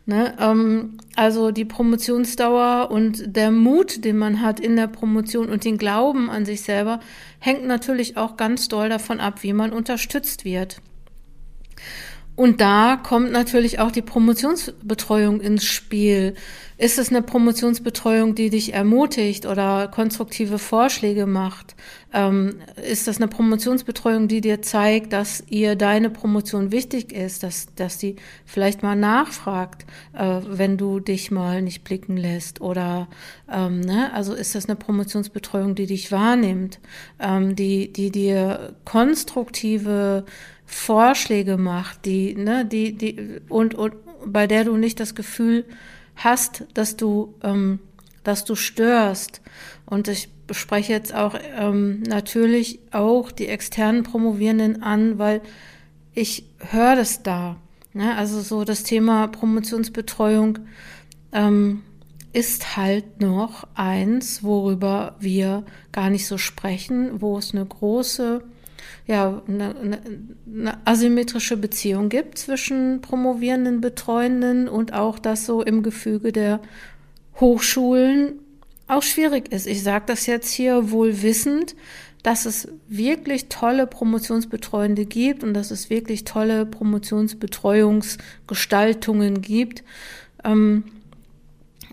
Ne? 0.07 0.37
Ähm, 0.39 0.99
also 1.17 1.51
die 1.51 1.65
Promotionsdauer 1.65 2.93
und 2.93 3.35
der 3.35 3.51
Mut, 3.51 4.05
den 4.05 4.17
man 4.17 4.41
hat 4.41 4.61
in 4.61 4.77
der 4.77 4.87
Promotion 4.87 5.49
und 5.49 5.65
den 5.65 5.77
Glauben 5.77 6.31
an 6.31 6.45
sich 6.45 6.63
selber, 6.63 7.01
hängt 7.41 7.67
natürlich 7.67 8.17
auch 8.17 8.37
ganz 8.37 8.69
doll 8.69 8.89
davon 8.89 9.19
ab, 9.19 9.43
wie 9.43 9.53
man 9.53 9.73
unterstützt 9.73 10.45
wird. 10.45 10.81
Und 12.37 12.61
da 12.61 12.97
kommt 12.97 13.31
natürlich 13.31 13.79
auch 13.79 13.93
die 13.93 14.03
Promotionsbetreuung 14.03 15.41
ins 15.41 15.65
Spiel. 15.65 16.35
Ist 16.77 16.99
es 16.99 17.11
eine 17.11 17.23
Promotionsbetreuung, 17.23 18.35
die 18.35 18.51
dich 18.51 18.75
ermutigt 18.75 19.47
oder 19.47 19.87
konstruktive 19.87 20.59
Vorschläge 20.59 21.27
macht? 21.27 21.77
Ähm, 22.13 22.57
ist 22.85 23.07
das 23.07 23.19
eine 23.19 23.29
Promotionsbetreuung, 23.29 24.27
die 24.27 24.41
dir 24.41 24.63
zeigt, 24.63 25.13
dass 25.13 25.45
ihr 25.49 25.77
deine 25.77 26.11
Promotion 26.11 26.73
wichtig 26.73 27.13
ist, 27.13 27.45
dass, 27.45 27.69
dass 27.77 27.99
die 27.99 28.17
vielleicht 28.45 28.83
mal 28.83 28.97
nachfragt, 28.97 29.87
äh, 30.13 30.41
wenn 30.49 30.77
du 30.77 30.99
dich 30.99 31.31
mal 31.31 31.63
nicht 31.63 31.85
blicken 31.85 32.17
lässt? 32.17 32.61
Oder 32.61 33.07
ähm, 33.49 33.79
ne? 33.79 34.13
also 34.13 34.35
ist 34.35 34.57
das 34.57 34.67
eine 34.67 34.75
Promotionsbetreuung, 34.75 35.77
die 35.77 35.87
dich 35.87 36.11
wahrnimmt, 36.11 36.81
ähm, 37.21 37.55
die, 37.55 37.93
die 37.93 38.11
dir 38.11 38.75
konstruktive 38.85 40.25
Vorschläge 40.67 41.57
macht, 41.57 42.05
die, 42.05 42.35
ne, 42.35 42.65
die, 42.65 42.97
die, 42.97 43.41
und, 43.49 43.75
und 43.75 43.95
bei 44.27 44.47
der 44.47 44.65
du 44.65 44.77
nicht 44.77 45.01
das 45.01 45.15
Gefühl 45.15 45.65
hast, 46.17 46.65
dass 46.75 46.97
du, 46.97 47.35
ähm, 47.43 47.81
dass 48.23 48.45
du 48.45 48.55
störst. 48.55 49.43
Und 49.87 50.09
ich 50.09 50.29
spreche 50.51 50.93
jetzt 50.93 51.15
auch 51.15 51.35
ähm, 51.57 52.03
natürlich 52.03 52.81
auch 52.91 53.33
die 53.33 53.49
externen 53.49 54.03
Promovierenden 54.03 54.83
an, 54.83 55.19
weil 55.19 55.43
ich 56.15 56.47
höre 56.59 56.97
das 56.97 57.23
da. 57.23 57.57
Ne? 57.93 58.17
Also 58.17 58.41
so 58.41 58.65
das 58.65 58.83
Thema 58.83 59.29
Promotionsbetreuung 59.29 60.61
ähm, 61.33 61.83
ist 62.33 62.77
halt 62.77 63.21
noch 63.21 63.67
eins, 63.75 64.43
worüber 64.43 65.17
wir 65.21 65.65
gar 65.93 66.11
nicht 66.11 66.27
so 66.27 66.39
sprechen, 66.39 67.21
wo 67.21 67.39
es 67.39 67.53
eine 67.53 67.65
große 67.65 68.43
ja, 69.07 69.43
eine, 69.47 69.77
eine, 69.77 70.01
eine 70.47 70.87
asymmetrische 70.87 71.57
Beziehung 71.57 72.09
gibt 72.09 72.39
zwischen 72.39 73.01
promovierenden 73.03 73.81
Betreuenden 73.81 74.69
und 74.69 74.93
auch 74.95 75.19
das 75.19 75.45
so 75.45 75.63
im 75.63 75.83
Gefüge 75.83 76.33
der 76.33 76.61
Hochschulen 77.39 78.39
auch 78.87 79.03
schwierig 79.03 79.51
ist. 79.53 79.67
Ich 79.67 79.83
sage 79.83 80.05
das 80.07 80.27
jetzt 80.27 80.51
hier 80.51 80.91
wohl 80.91 81.23
wissend, 81.23 81.75
dass 82.23 82.47
es 82.47 82.69
wirklich 82.89 83.51
tolle 83.51 83.87
Promotionsbetreuende 83.87 85.05
gibt 85.05 85.45
und 85.45 85.53
dass 85.53 85.71
es 85.71 85.91
wirklich 85.91 86.25
tolle 86.25 86.65
Promotionsbetreuungsgestaltungen 86.65 89.43
gibt. 89.43 89.85
Ähm, 90.43 90.85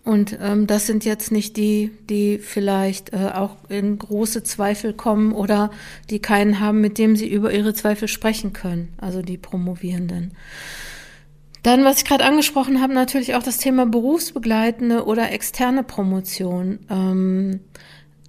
und 0.03 0.38
ähm, 0.41 0.65
das 0.65 0.88
sind 0.88 1.05
jetzt 1.05 1.31
nicht 1.31 1.58
die, 1.58 1.91
die 2.10 2.39
vielleicht 2.39 3.13
äh, 3.13 3.29
auch 3.34 3.58
in 3.70 4.00
große 4.00 4.43
Zweifel 4.43 4.93
kommen 4.93 5.31
oder 5.31 5.70
die 6.10 6.20
keinen 6.20 6.60
haben, 6.60 6.81
mit 6.81 6.98
dem 6.98 7.15
sie 7.15 7.29
über 7.29 7.53
ihre 7.53 7.74
Zweifel 7.74 8.08
sprechen 8.08 8.51
können, 8.51 8.93
also 8.98 9.22
die 9.22 9.38
Promovierenden. 9.38 10.34
Dann, 11.62 11.86
was 11.86 12.00
ich 12.00 12.05
gerade 12.05 12.25
angesprochen 12.25 12.81
habe, 12.81 12.93
natürlich 12.93 13.36
auch 13.36 13.43
das 13.43 13.60
Thema 13.60 13.86
berufsbegleitende 13.86 15.05
oder 15.05 15.31
externe 15.31 15.84
Promotion. 15.84 16.79
Ähm, 16.89 17.60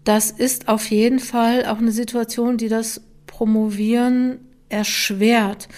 das 0.04 0.30
ist 0.30 0.68
auf 0.68 0.90
jeden 0.90 1.20
Fall 1.20 1.64
auch 1.64 1.78
eine 1.78 1.92
Situation, 1.92 2.58
die 2.58 2.68
das 2.68 3.00
Promovieren 3.26 4.40
erschwert. 4.68 5.68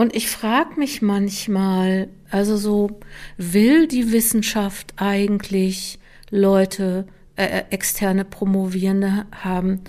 Und 0.00 0.16
ich 0.16 0.30
frage 0.30 0.80
mich 0.80 1.02
manchmal, 1.02 2.08
also 2.30 2.56
so, 2.56 3.00
will 3.36 3.86
die 3.86 4.12
Wissenschaft 4.12 4.94
eigentlich 4.96 5.98
Leute, 6.30 7.04
äh, 7.36 7.44
äh 7.44 7.64
externe 7.68 8.24
Promovierende 8.24 9.26
haben? 9.30 9.82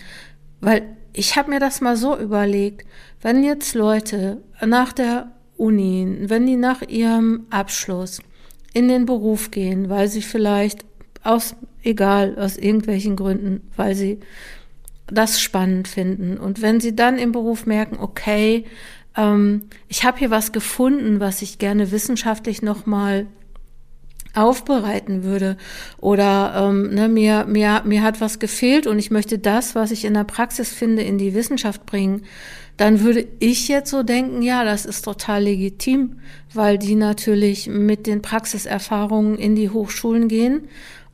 Weil 0.60 0.84
ich 1.13 1.38
habe 1.38 1.51
mir 1.51 1.62
das 1.62 1.80
mal 1.80 1.96
so 1.96 2.18
überlegt, 2.20 2.86
wenn 3.22 3.41
jetzt 3.41 3.74
Leute 3.74 4.41
nach 4.60 4.91
der 4.91 5.32
Uni, 5.56 6.18
wenn 6.24 6.46
die 6.46 6.58
nach 6.58 6.82
ihrem 6.82 7.46
Abschluss 7.50 8.22
in 8.74 8.89
den 8.89 9.06
Beruf 9.06 9.50
gehen, 9.50 9.89
weil 9.89 10.10
sie 10.10 10.22
vielleicht 10.22 10.84
aus, 11.24 11.56
egal, 11.84 12.38
aus 12.38 12.58
irgendwelchen 12.58 13.15
Gründen, 13.15 13.62
weil 13.77 13.96
sie 13.96 14.20
das 15.08 15.39
spannend 15.39 15.88
finden. 15.88 16.38
Und 16.38 16.62
wenn 16.62 16.82
sie 16.82 16.98
dann 16.98 17.18
im 17.18 17.32
Beruf 17.32 17.65
merken, 17.65 17.98
okay, 17.98 18.65
ähm, 19.15 19.63
ich 19.88 20.03
habe 20.03 20.20
hier 20.20 20.32
was 20.32 20.51
gefunden, 20.51 21.20
was 21.20 21.41
ich 21.41 21.58
gerne 21.58 21.91
wissenschaftlich 21.91 22.62
nochmal 22.62 23.27
aufbereiten 24.34 25.24
würde. 25.24 25.58
Oder 26.00 26.53
ähm, 26.56 26.94
ne, 26.94 27.10
mir, 27.10 27.46
mir, 27.46 27.82
mir 27.86 28.01
hat 28.01 28.22
was 28.22 28.39
gefehlt 28.39 28.88
und 28.88 29.00
ich 29.00 29.12
möchte 29.12 29.38
das, 29.38 29.75
was 29.75 29.91
ich 29.91 30.06
in 30.06 30.13
der 30.13 30.24
Praxis 30.24 30.70
finde, 30.70 31.03
in 31.03 31.18
die 31.18 31.34
Wissenschaft 31.34 31.86
bringen, 31.86 32.24
dann 32.77 33.01
würde 33.01 33.27
ich 33.39 33.68
jetzt 33.68 33.91
so 33.91 34.03
denken, 34.03 34.41
ja, 34.41 34.63
das 34.63 34.86
ist 34.86 35.03
total 35.03 35.44
legitim, 35.44 36.20
weil 36.53 36.77
die 36.77 36.96
natürlich 36.96 37.68
mit 37.68 38.08
den 38.08 38.22
Praxiserfahrungen 38.22 39.38
in 39.38 39.56
die 39.56 39.70
Hochschulen 39.70 40.27
gehen 40.27 40.68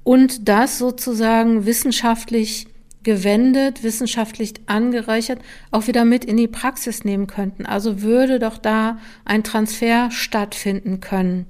und 0.03 0.47
das 0.47 0.77
sozusagen 0.77 1.65
wissenschaftlich 1.65 2.67
gewendet, 3.07 3.83
wissenschaftlich 3.83 4.55
angereichert, 4.65 5.39
auch 5.71 5.87
wieder 5.87 6.03
mit 6.03 6.25
in 6.25 6.35
die 6.35 6.49
Praxis 6.49 7.05
nehmen 7.05 7.25
könnten. 7.25 7.65
Also 7.65 8.01
würde 8.01 8.37
doch 8.37 8.57
da 8.57 8.97
ein 9.23 9.45
Transfer 9.45 10.11
stattfinden 10.11 10.99
können. 10.99 11.45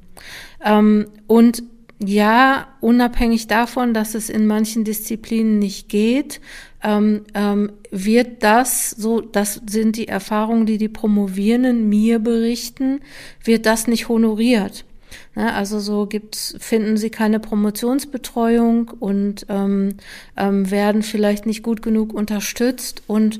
Ähm, 0.63 1.07
und 1.25 1.63
ja, 1.97 2.67
unabhängig 2.79 3.47
davon, 3.47 3.95
dass 3.95 4.13
es 4.13 4.29
in 4.29 4.45
manchen 4.45 4.83
Disziplinen 4.83 5.57
nicht 5.57 5.89
geht, 5.89 6.41
ähm, 6.83 7.23
ähm, 7.33 7.71
wird 7.89 8.43
das, 8.43 8.91
so, 8.91 9.21
das 9.21 9.59
sind 9.67 9.95
die 9.95 10.07
Erfahrungen, 10.07 10.67
die 10.67 10.77
die 10.77 10.89
Promovierenden 10.89 11.89
mir 11.89 12.19
berichten, 12.19 12.99
wird 13.43 13.65
das 13.65 13.87
nicht 13.87 14.09
honoriert. 14.09 14.85
Ne, 15.35 15.53
also 15.53 15.79
so 15.79 16.05
gibt's, 16.05 16.55
finden 16.59 16.97
sie 16.97 17.09
keine 17.09 17.39
Promotionsbetreuung 17.39 18.89
und 18.99 19.45
ähm, 19.49 19.95
ähm, 20.35 20.69
werden 20.71 21.03
vielleicht 21.03 21.45
nicht 21.45 21.63
gut 21.63 21.81
genug 21.81 22.13
unterstützt. 22.13 23.03
Und 23.07 23.39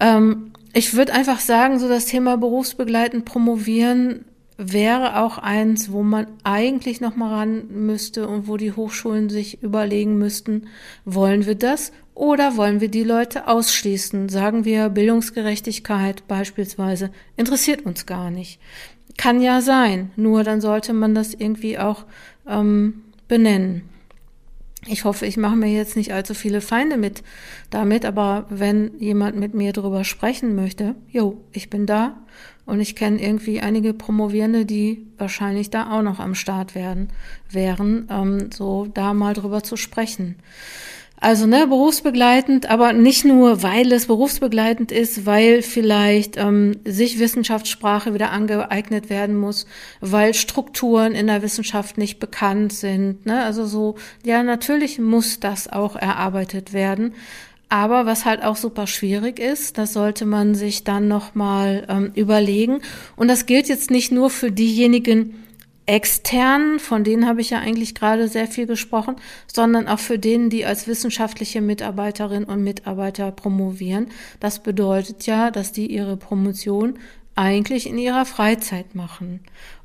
ähm, 0.00 0.52
ich 0.72 0.94
würde 0.94 1.12
einfach 1.12 1.40
sagen, 1.40 1.78
so 1.78 1.88
das 1.88 2.06
Thema 2.06 2.36
berufsbegleitend 2.36 3.24
promovieren 3.24 4.24
wäre 4.56 5.22
auch 5.22 5.38
eins, 5.38 5.92
wo 5.92 6.02
man 6.02 6.26
eigentlich 6.44 7.00
noch 7.00 7.16
mal 7.16 7.34
ran 7.34 7.68
müsste 7.68 8.28
und 8.28 8.48
wo 8.48 8.56
die 8.56 8.72
Hochschulen 8.72 9.28
sich 9.28 9.62
überlegen 9.62 10.18
müssten, 10.18 10.68
wollen 11.04 11.46
wir 11.46 11.54
das 11.54 11.92
oder 12.14 12.56
wollen 12.56 12.80
wir 12.80 12.88
die 12.88 13.04
Leute 13.04 13.48
ausschließen? 13.48 14.28
Sagen 14.28 14.64
wir 14.64 14.88
Bildungsgerechtigkeit 14.90 16.26
beispielsweise 16.28 17.10
interessiert 17.36 17.86
uns 17.86 18.06
gar 18.06 18.30
nicht. 18.30 18.60
Kann 19.16 19.40
ja 19.40 19.60
sein, 19.60 20.10
nur 20.16 20.42
dann 20.44 20.60
sollte 20.60 20.92
man 20.92 21.14
das 21.14 21.34
irgendwie 21.34 21.78
auch 21.78 22.04
ähm, 22.46 23.02
benennen. 23.28 23.82
Ich 24.86 25.04
hoffe, 25.04 25.26
ich 25.26 25.36
mache 25.36 25.54
mir 25.54 25.72
jetzt 25.72 25.96
nicht 25.96 26.12
allzu 26.12 26.34
viele 26.34 26.60
Feinde 26.60 26.96
mit 26.96 27.22
damit, 27.70 28.04
aber 28.04 28.46
wenn 28.48 28.98
jemand 28.98 29.36
mit 29.36 29.54
mir 29.54 29.72
darüber 29.72 30.02
sprechen 30.02 30.56
möchte, 30.56 30.96
jo, 31.08 31.40
ich 31.52 31.70
bin 31.70 31.86
da 31.86 32.16
und 32.66 32.80
ich 32.80 32.96
kenne 32.96 33.22
irgendwie 33.22 33.60
einige 33.60 33.94
Promovierende, 33.94 34.66
die 34.66 35.06
wahrscheinlich 35.18 35.70
da 35.70 35.92
auch 35.92 36.02
noch 36.02 36.18
am 36.18 36.34
Start 36.34 36.74
werden, 36.74 37.08
wären, 37.48 38.08
ähm, 38.10 38.50
so 38.52 38.88
da 38.92 39.14
mal 39.14 39.34
drüber 39.34 39.62
zu 39.62 39.76
sprechen. 39.76 40.36
Also 41.22 41.46
ne, 41.46 41.68
berufsbegleitend, 41.68 42.68
aber 42.68 42.92
nicht 42.92 43.24
nur, 43.24 43.62
weil 43.62 43.92
es 43.92 44.06
berufsbegleitend 44.06 44.90
ist, 44.90 45.24
weil 45.24 45.62
vielleicht 45.62 46.36
ähm, 46.36 46.80
sich 46.84 47.20
Wissenschaftssprache 47.20 48.12
wieder 48.12 48.32
angeeignet 48.32 49.08
werden 49.08 49.36
muss, 49.36 49.66
weil 50.00 50.34
Strukturen 50.34 51.12
in 51.12 51.28
der 51.28 51.40
Wissenschaft 51.42 51.96
nicht 51.96 52.18
bekannt 52.18 52.72
sind. 52.72 53.24
Ne? 53.24 53.40
Also 53.40 53.66
so, 53.66 53.94
ja, 54.24 54.42
natürlich 54.42 54.98
muss 54.98 55.38
das 55.38 55.72
auch 55.72 55.94
erarbeitet 55.94 56.72
werden. 56.72 57.14
Aber 57.68 58.04
was 58.04 58.24
halt 58.24 58.42
auch 58.42 58.56
super 58.56 58.88
schwierig 58.88 59.38
ist, 59.38 59.78
das 59.78 59.92
sollte 59.92 60.26
man 60.26 60.56
sich 60.56 60.82
dann 60.82 61.06
nochmal 61.06 61.86
ähm, 61.88 62.10
überlegen. 62.16 62.80
Und 63.14 63.28
das 63.28 63.46
gilt 63.46 63.68
jetzt 63.68 63.92
nicht 63.92 64.10
nur 64.10 64.28
für 64.28 64.50
diejenigen, 64.50 65.36
externen, 65.86 66.78
von 66.78 67.04
denen 67.04 67.26
habe 67.26 67.40
ich 67.40 67.50
ja 67.50 67.58
eigentlich 67.58 67.94
gerade 67.94 68.28
sehr 68.28 68.46
viel 68.46 68.66
gesprochen, 68.66 69.16
sondern 69.52 69.88
auch 69.88 69.98
für 69.98 70.18
denen, 70.18 70.48
die 70.48 70.64
als 70.64 70.86
wissenschaftliche 70.86 71.60
Mitarbeiterinnen 71.60 72.48
und 72.48 72.62
Mitarbeiter 72.62 73.32
promovieren. 73.32 74.08
Das 74.38 74.60
bedeutet 74.60 75.26
ja, 75.26 75.50
dass 75.50 75.72
die 75.72 75.86
ihre 75.92 76.16
Promotion 76.16 76.98
eigentlich 77.34 77.88
in 77.88 77.98
ihrer 77.98 78.26
Freizeit 78.26 78.94
machen. 78.94 79.40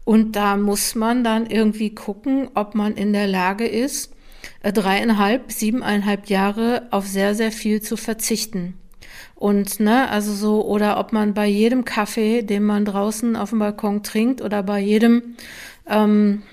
Und 0.06 0.36
da 0.36 0.56
muss 0.56 0.96
man 0.96 1.24
dann 1.24 1.48
irgendwie 1.48 1.94
gucken, 1.94 2.50
ob 2.54 2.76
man 2.76 2.96
in 2.96 3.12
der 3.12 3.28
Lage 3.28 3.68
ist, 3.68 4.14
äh, 4.62 4.72
dreieinhalb, 4.72 5.52
siebeneinhalb 5.52 6.28
Jahre 6.28 6.88
auf 6.92 7.08
sehr, 7.08 7.36
sehr 7.36 7.52
viel 7.52 7.82
zu 7.82 7.98
verzichten. 7.98 8.76
Und, 9.36 9.80
ne, 9.80 10.10
also 10.10 10.34
so, 10.34 10.66
oder 10.66 11.00
ob 11.00 11.14
man 11.14 11.34
bei 11.34 11.46
jedem 11.46 11.86
Kaffee, 11.86 12.42
den 12.42 12.64
man 12.64 12.86
draußen 12.86 13.36
auf 13.36 13.52
dem 13.52 13.60
Balkon 13.60 14.04
trinkt, 14.04 14.42
oder 14.42 14.64
bei 14.64 14.80
jedem 14.80 15.36
ähm, 15.90 16.44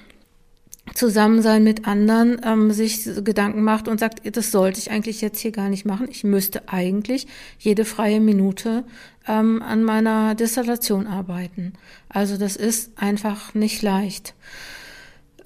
Zusammensein 0.95 1.65
mit 1.65 1.87
anderen 1.89 2.41
ähm, 2.45 2.71
sich 2.71 3.05
Gedanken 3.25 3.63
macht 3.63 3.89
und 3.89 3.99
sagt, 3.99 4.21
das 4.37 4.51
sollte 4.51 4.79
ich 4.79 4.91
eigentlich 4.91 5.21
jetzt 5.21 5.41
hier 5.41 5.51
gar 5.51 5.69
nicht 5.69 5.87
machen. 5.87 6.09
Ich 6.11 6.25
müsste 6.25 6.69
eigentlich 6.69 7.27
jede 7.59 7.85
freie 7.85 8.21
Minute 8.21 8.85
ähm, 9.27 9.63
an 9.63 9.83
meiner 9.83 10.35
Dissertation 10.35 11.07
arbeiten. 11.07 11.73
Also 12.09 12.37
das 12.37 12.57
ist 12.57 12.93
einfach 12.97 13.55
nicht 13.55 13.83
leicht. 13.83 14.35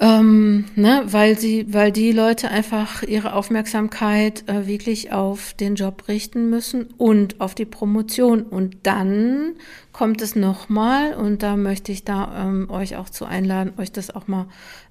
Ähm, 0.01 0.67
ne, 0.77 1.03
weil 1.07 1.37
sie, 1.37 1.73
weil 1.73 1.91
die 1.91 2.13
Leute 2.13 2.51
einfach 2.51 3.03
ihre 3.03 3.33
Aufmerksamkeit 3.33 4.49
äh, 4.49 4.69
wirklich 4.69 5.13
auf 5.13 5.55
den 5.55 5.75
Job 5.75 6.05
richten 6.07 6.51
müssen 6.51 6.87
und 6.99 7.41
auf 7.41 7.57
die 7.57 7.65
Promotion. 7.65 8.43
Und 8.43 8.77
dann 8.85 9.55
kommt 9.99 10.23
es 10.23 10.37
nochmal, 10.37 11.15
und 11.15 11.43
da 11.43 11.57
möchte 11.57 11.91
ich 11.91 12.05
da 12.05 12.45
ähm, 12.47 12.71
euch 12.71 12.95
auch 12.95 13.11
zu 13.11 13.25
einladen, 13.25 13.73
euch 13.79 13.91
das 13.91 14.15
auch 14.15 14.29
mal 14.29 14.47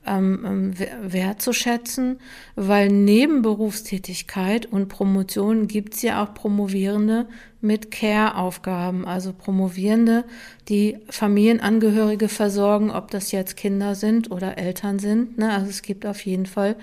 ähm, 0.06 0.44
ähm 0.46 0.74
wertzuschätzen, 1.02 2.20
weil 2.58 2.90
neben 2.90 3.42
Berufstätigkeit 3.42 4.66
und 4.66 4.90
Promotion 4.90 5.70
gibt 5.70 5.94
es 5.94 6.02
ja 6.02 6.22
auch 6.22 6.34
Promovierende 6.34 7.26
mit 7.62 7.90
Care-Aufgaben, 7.90 9.08
also 9.08 9.32
Promovierende, 9.32 10.26
die 10.68 10.98
Familienangehörige 11.10 12.28
versorgen, 12.28 12.92
ob 12.92 13.10
das 13.10 13.32
jetzt 13.32 13.56
Kinder 13.56 13.96
sind 13.96 14.30
oder 14.30 14.58
Eltern 14.58 15.00
sind. 15.00 15.38
Ne? 15.38 15.54
Also 15.54 15.70
es 15.70 15.84
gibt 15.84 16.06
auf 16.06 16.26
jeden 16.26 16.48
Fall 16.48 16.76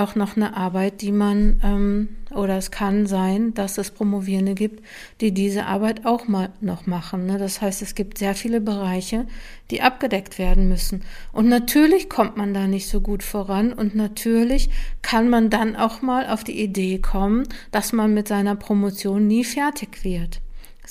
auch 0.00 0.14
noch 0.14 0.36
eine 0.36 0.56
Arbeit, 0.56 1.02
die 1.02 1.12
man, 1.12 1.60
ähm, 1.62 2.08
oder 2.30 2.56
es 2.56 2.70
kann 2.70 3.06
sein, 3.06 3.54
dass 3.54 3.78
es 3.78 3.90
Promovierende 3.90 4.54
gibt, 4.54 4.84
die 5.20 5.32
diese 5.32 5.66
Arbeit 5.66 6.06
auch 6.06 6.26
mal 6.26 6.50
noch 6.60 6.86
machen. 6.86 7.26
Ne? 7.26 7.38
Das 7.38 7.60
heißt, 7.60 7.82
es 7.82 7.94
gibt 7.94 8.18
sehr 8.18 8.34
viele 8.34 8.60
Bereiche, 8.60 9.26
die 9.70 9.82
abgedeckt 9.82 10.38
werden 10.38 10.68
müssen. 10.68 11.02
Und 11.32 11.48
natürlich 11.48 12.08
kommt 12.08 12.36
man 12.36 12.54
da 12.54 12.66
nicht 12.66 12.88
so 12.88 13.00
gut 13.00 13.22
voran 13.22 13.72
und 13.72 13.94
natürlich 13.94 14.70
kann 15.02 15.28
man 15.28 15.50
dann 15.50 15.76
auch 15.76 16.02
mal 16.02 16.28
auf 16.28 16.44
die 16.44 16.60
Idee 16.60 16.98
kommen, 16.98 17.46
dass 17.70 17.92
man 17.92 18.14
mit 18.14 18.28
seiner 18.28 18.56
Promotion 18.56 19.26
nie 19.26 19.44
fertig 19.44 20.04
wird. 20.04 20.40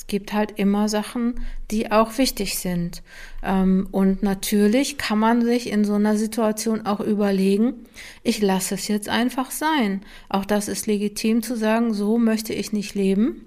Es 0.00 0.06
gibt 0.06 0.32
halt 0.32 0.58
immer 0.58 0.88
Sachen, 0.88 1.40
die 1.70 1.92
auch 1.92 2.16
wichtig 2.16 2.58
sind. 2.58 3.02
Ähm, 3.42 3.86
und 3.90 4.22
natürlich 4.22 4.96
kann 4.96 5.18
man 5.18 5.44
sich 5.44 5.70
in 5.70 5.84
so 5.84 5.92
einer 5.92 6.16
Situation 6.16 6.86
auch 6.86 7.00
überlegen, 7.00 7.84
ich 8.22 8.40
lasse 8.40 8.76
es 8.76 8.88
jetzt 8.88 9.10
einfach 9.10 9.50
sein. 9.50 10.00
Auch 10.30 10.46
das 10.46 10.68
ist 10.68 10.86
legitim 10.86 11.42
zu 11.42 11.54
sagen, 11.54 11.92
so 11.92 12.16
möchte 12.16 12.54
ich 12.54 12.72
nicht 12.72 12.94
leben. 12.94 13.44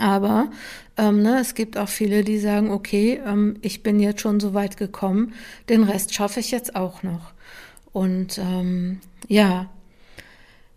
Aber 0.00 0.48
ähm, 0.96 1.22
ne, 1.22 1.40
es 1.40 1.54
gibt 1.54 1.76
auch 1.76 1.88
viele, 1.88 2.22
die 2.22 2.38
sagen, 2.38 2.70
okay, 2.70 3.20
ähm, 3.26 3.56
ich 3.62 3.82
bin 3.82 3.98
jetzt 3.98 4.20
schon 4.20 4.38
so 4.38 4.54
weit 4.54 4.76
gekommen, 4.76 5.34
den 5.68 5.82
Rest 5.82 6.14
schaffe 6.14 6.38
ich 6.38 6.52
jetzt 6.52 6.76
auch 6.76 7.02
noch. 7.02 7.32
Und 7.92 8.38
ähm, 8.38 9.00
ja, 9.26 9.70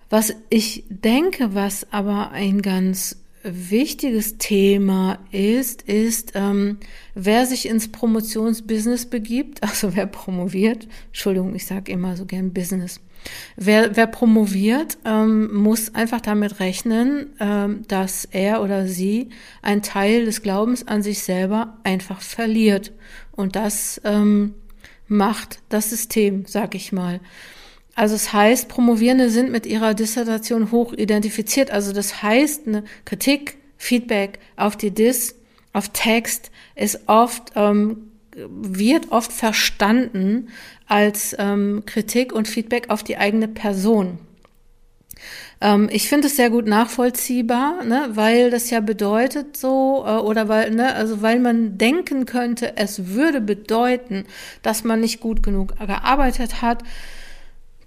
was 0.09 0.33
ich 0.49 0.85
denke, 0.89 1.53
was 1.53 1.93
aber 1.93 2.31
ein 2.31 2.63
ganz 2.63 3.19
wichtiges 3.53 4.37
Thema 4.37 5.19
ist, 5.31 5.83
ist, 5.83 6.33
ähm, 6.35 6.77
wer 7.15 7.45
sich 7.45 7.67
ins 7.67 7.91
Promotionsbusiness 7.91 9.05
begibt, 9.05 9.63
also 9.63 9.95
wer 9.95 10.07
promoviert, 10.07 10.87
Entschuldigung, 11.07 11.55
ich 11.55 11.65
sage 11.65 11.91
immer 11.91 12.15
so 12.17 12.25
gern 12.25 12.53
Business, 12.53 12.99
wer, 13.55 13.95
wer 13.95 14.07
promoviert, 14.07 14.97
ähm, 15.05 15.53
muss 15.53 15.93
einfach 15.95 16.21
damit 16.21 16.59
rechnen, 16.59 17.35
ähm, 17.39 17.83
dass 17.87 18.25
er 18.25 18.61
oder 18.63 18.87
sie 18.87 19.29
einen 19.61 19.81
Teil 19.81 20.25
des 20.25 20.41
Glaubens 20.41 20.87
an 20.87 21.01
sich 21.01 21.19
selber 21.19 21.77
einfach 21.83 22.21
verliert. 22.21 22.91
Und 23.31 23.55
das 23.55 24.01
ähm, 24.03 24.55
macht 25.07 25.59
das 25.69 25.89
System, 25.89 26.45
sag 26.47 26.75
ich 26.75 26.91
mal. 26.91 27.19
Also 27.99 28.15
es 28.15 28.31
heißt, 28.31 28.69
Promovierende 28.69 29.29
sind 29.29 29.51
mit 29.51 29.65
ihrer 29.65 29.93
Dissertation 29.93 30.71
hoch 30.71 30.93
identifiziert. 30.93 31.69
Also 31.69 31.91
das 31.91 32.23
heißt, 32.23 32.65
eine 32.65 32.85
Kritik, 33.03 33.57
Feedback 33.77 34.39
auf 34.55 34.77
die 34.77 34.91
Dis, 34.91 35.35
auf 35.73 35.89
Text 35.89 36.49
ist 36.75 37.09
oft, 37.09 37.51
ähm, 37.55 38.09
wird 38.37 39.11
oft 39.11 39.33
verstanden 39.33 40.47
als 40.87 41.35
ähm, 41.39 41.83
Kritik 41.85 42.31
und 42.31 42.47
Feedback 42.47 42.89
auf 42.89 43.03
die 43.03 43.17
eigene 43.17 43.49
Person. 43.49 44.17
Ähm, 45.59 45.89
ich 45.91 46.07
finde 46.07 46.27
es 46.27 46.37
sehr 46.37 46.49
gut 46.49 46.67
nachvollziehbar, 46.67 47.83
ne, 47.83 48.11
weil 48.13 48.49
das 48.49 48.69
ja 48.69 48.79
bedeutet 48.79 49.57
so, 49.57 50.05
äh, 50.07 50.11
oder 50.11 50.47
weil, 50.47 50.71
ne, 50.71 50.95
also 50.95 51.21
weil 51.21 51.41
man 51.41 51.77
denken 51.77 52.25
könnte, 52.25 52.77
es 52.77 53.07
würde 53.07 53.41
bedeuten, 53.41 54.23
dass 54.61 54.85
man 54.85 55.01
nicht 55.01 55.19
gut 55.19 55.43
genug 55.43 55.77
gearbeitet 55.77 56.61
hat 56.61 56.85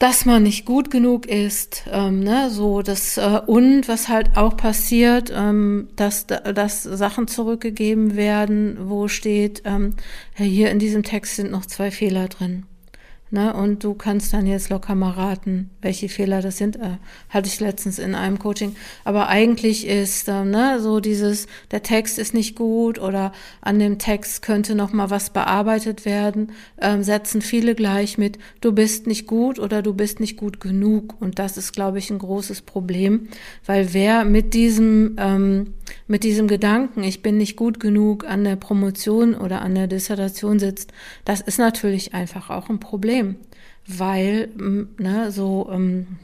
dass 0.02 0.24
man 0.24 0.42
nicht 0.42 0.64
gut 0.64 0.90
genug 0.90 1.26
ist, 1.26 1.84
ähm, 1.88 2.24
ne, 2.24 2.50
so 2.50 2.82
das 2.82 3.18
äh, 3.18 3.40
und 3.46 3.86
was 3.86 4.08
halt 4.08 4.36
auch 4.36 4.56
passiert, 4.56 5.32
ähm, 5.32 5.90
dass 5.94 6.26
dass 6.26 6.82
Sachen 6.82 7.28
zurückgegeben 7.28 8.16
werden, 8.16 8.90
wo 8.90 9.06
steht, 9.06 9.62
ähm, 9.64 9.94
hier 10.34 10.72
in 10.72 10.80
diesem 10.80 11.04
Text 11.04 11.36
sind 11.36 11.52
noch 11.52 11.66
zwei 11.66 11.92
Fehler 11.92 12.26
drin. 12.26 12.64
Ne? 13.32 13.54
Und 13.54 13.82
du 13.82 13.94
kannst 13.94 14.34
dann 14.34 14.46
jetzt 14.46 14.68
locker 14.68 14.94
mal 14.94 15.12
raten, 15.12 15.70
welche 15.80 16.10
Fehler 16.10 16.42
das 16.42 16.58
sind. 16.58 16.76
Äh, 16.76 16.98
hatte 17.30 17.48
ich 17.48 17.60
letztens 17.60 17.98
in 17.98 18.14
einem 18.14 18.38
Coaching. 18.38 18.76
Aber 19.04 19.28
eigentlich 19.28 19.86
ist 19.86 20.28
äh, 20.28 20.44
ne, 20.44 20.80
so 20.80 21.00
dieses, 21.00 21.46
der 21.70 21.82
Text 21.82 22.18
ist 22.18 22.34
nicht 22.34 22.56
gut 22.56 22.98
oder 22.98 23.32
an 23.62 23.78
dem 23.78 23.98
Text 23.98 24.42
könnte 24.42 24.74
noch 24.74 24.92
mal 24.92 25.08
was 25.08 25.30
bearbeitet 25.30 26.04
werden, 26.04 26.52
ähm, 26.78 27.02
setzen 27.02 27.40
viele 27.40 27.74
gleich 27.74 28.18
mit, 28.18 28.38
du 28.60 28.72
bist 28.72 29.06
nicht 29.06 29.26
gut 29.26 29.58
oder 29.58 29.80
du 29.80 29.94
bist 29.94 30.20
nicht 30.20 30.36
gut 30.36 30.60
genug. 30.60 31.14
Und 31.18 31.38
das 31.38 31.56
ist, 31.56 31.72
glaube 31.72 31.98
ich, 31.98 32.10
ein 32.10 32.18
großes 32.18 32.60
Problem, 32.60 33.28
weil 33.64 33.94
wer 33.94 34.26
mit 34.26 34.52
diesem, 34.52 35.16
ähm, 35.18 35.72
mit 36.06 36.24
diesem 36.24 36.48
Gedanken, 36.48 37.02
ich 37.02 37.22
bin 37.22 37.36
nicht 37.36 37.56
gut 37.56 37.80
genug 37.80 38.24
an 38.24 38.44
der 38.44 38.56
Promotion 38.56 39.34
oder 39.34 39.62
an 39.62 39.74
der 39.74 39.86
Dissertation 39.86 40.58
sitzt, 40.58 40.92
das 41.24 41.40
ist 41.40 41.58
natürlich 41.58 42.14
einfach 42.14 42.50
auch 42.50 42.68
ein 42.68 42.80
Problem. 42.80 43.36
Weil 43.86 44.48
ne, 44.56 45.32
so 45.32 45.68
ähm, 45.72 46.18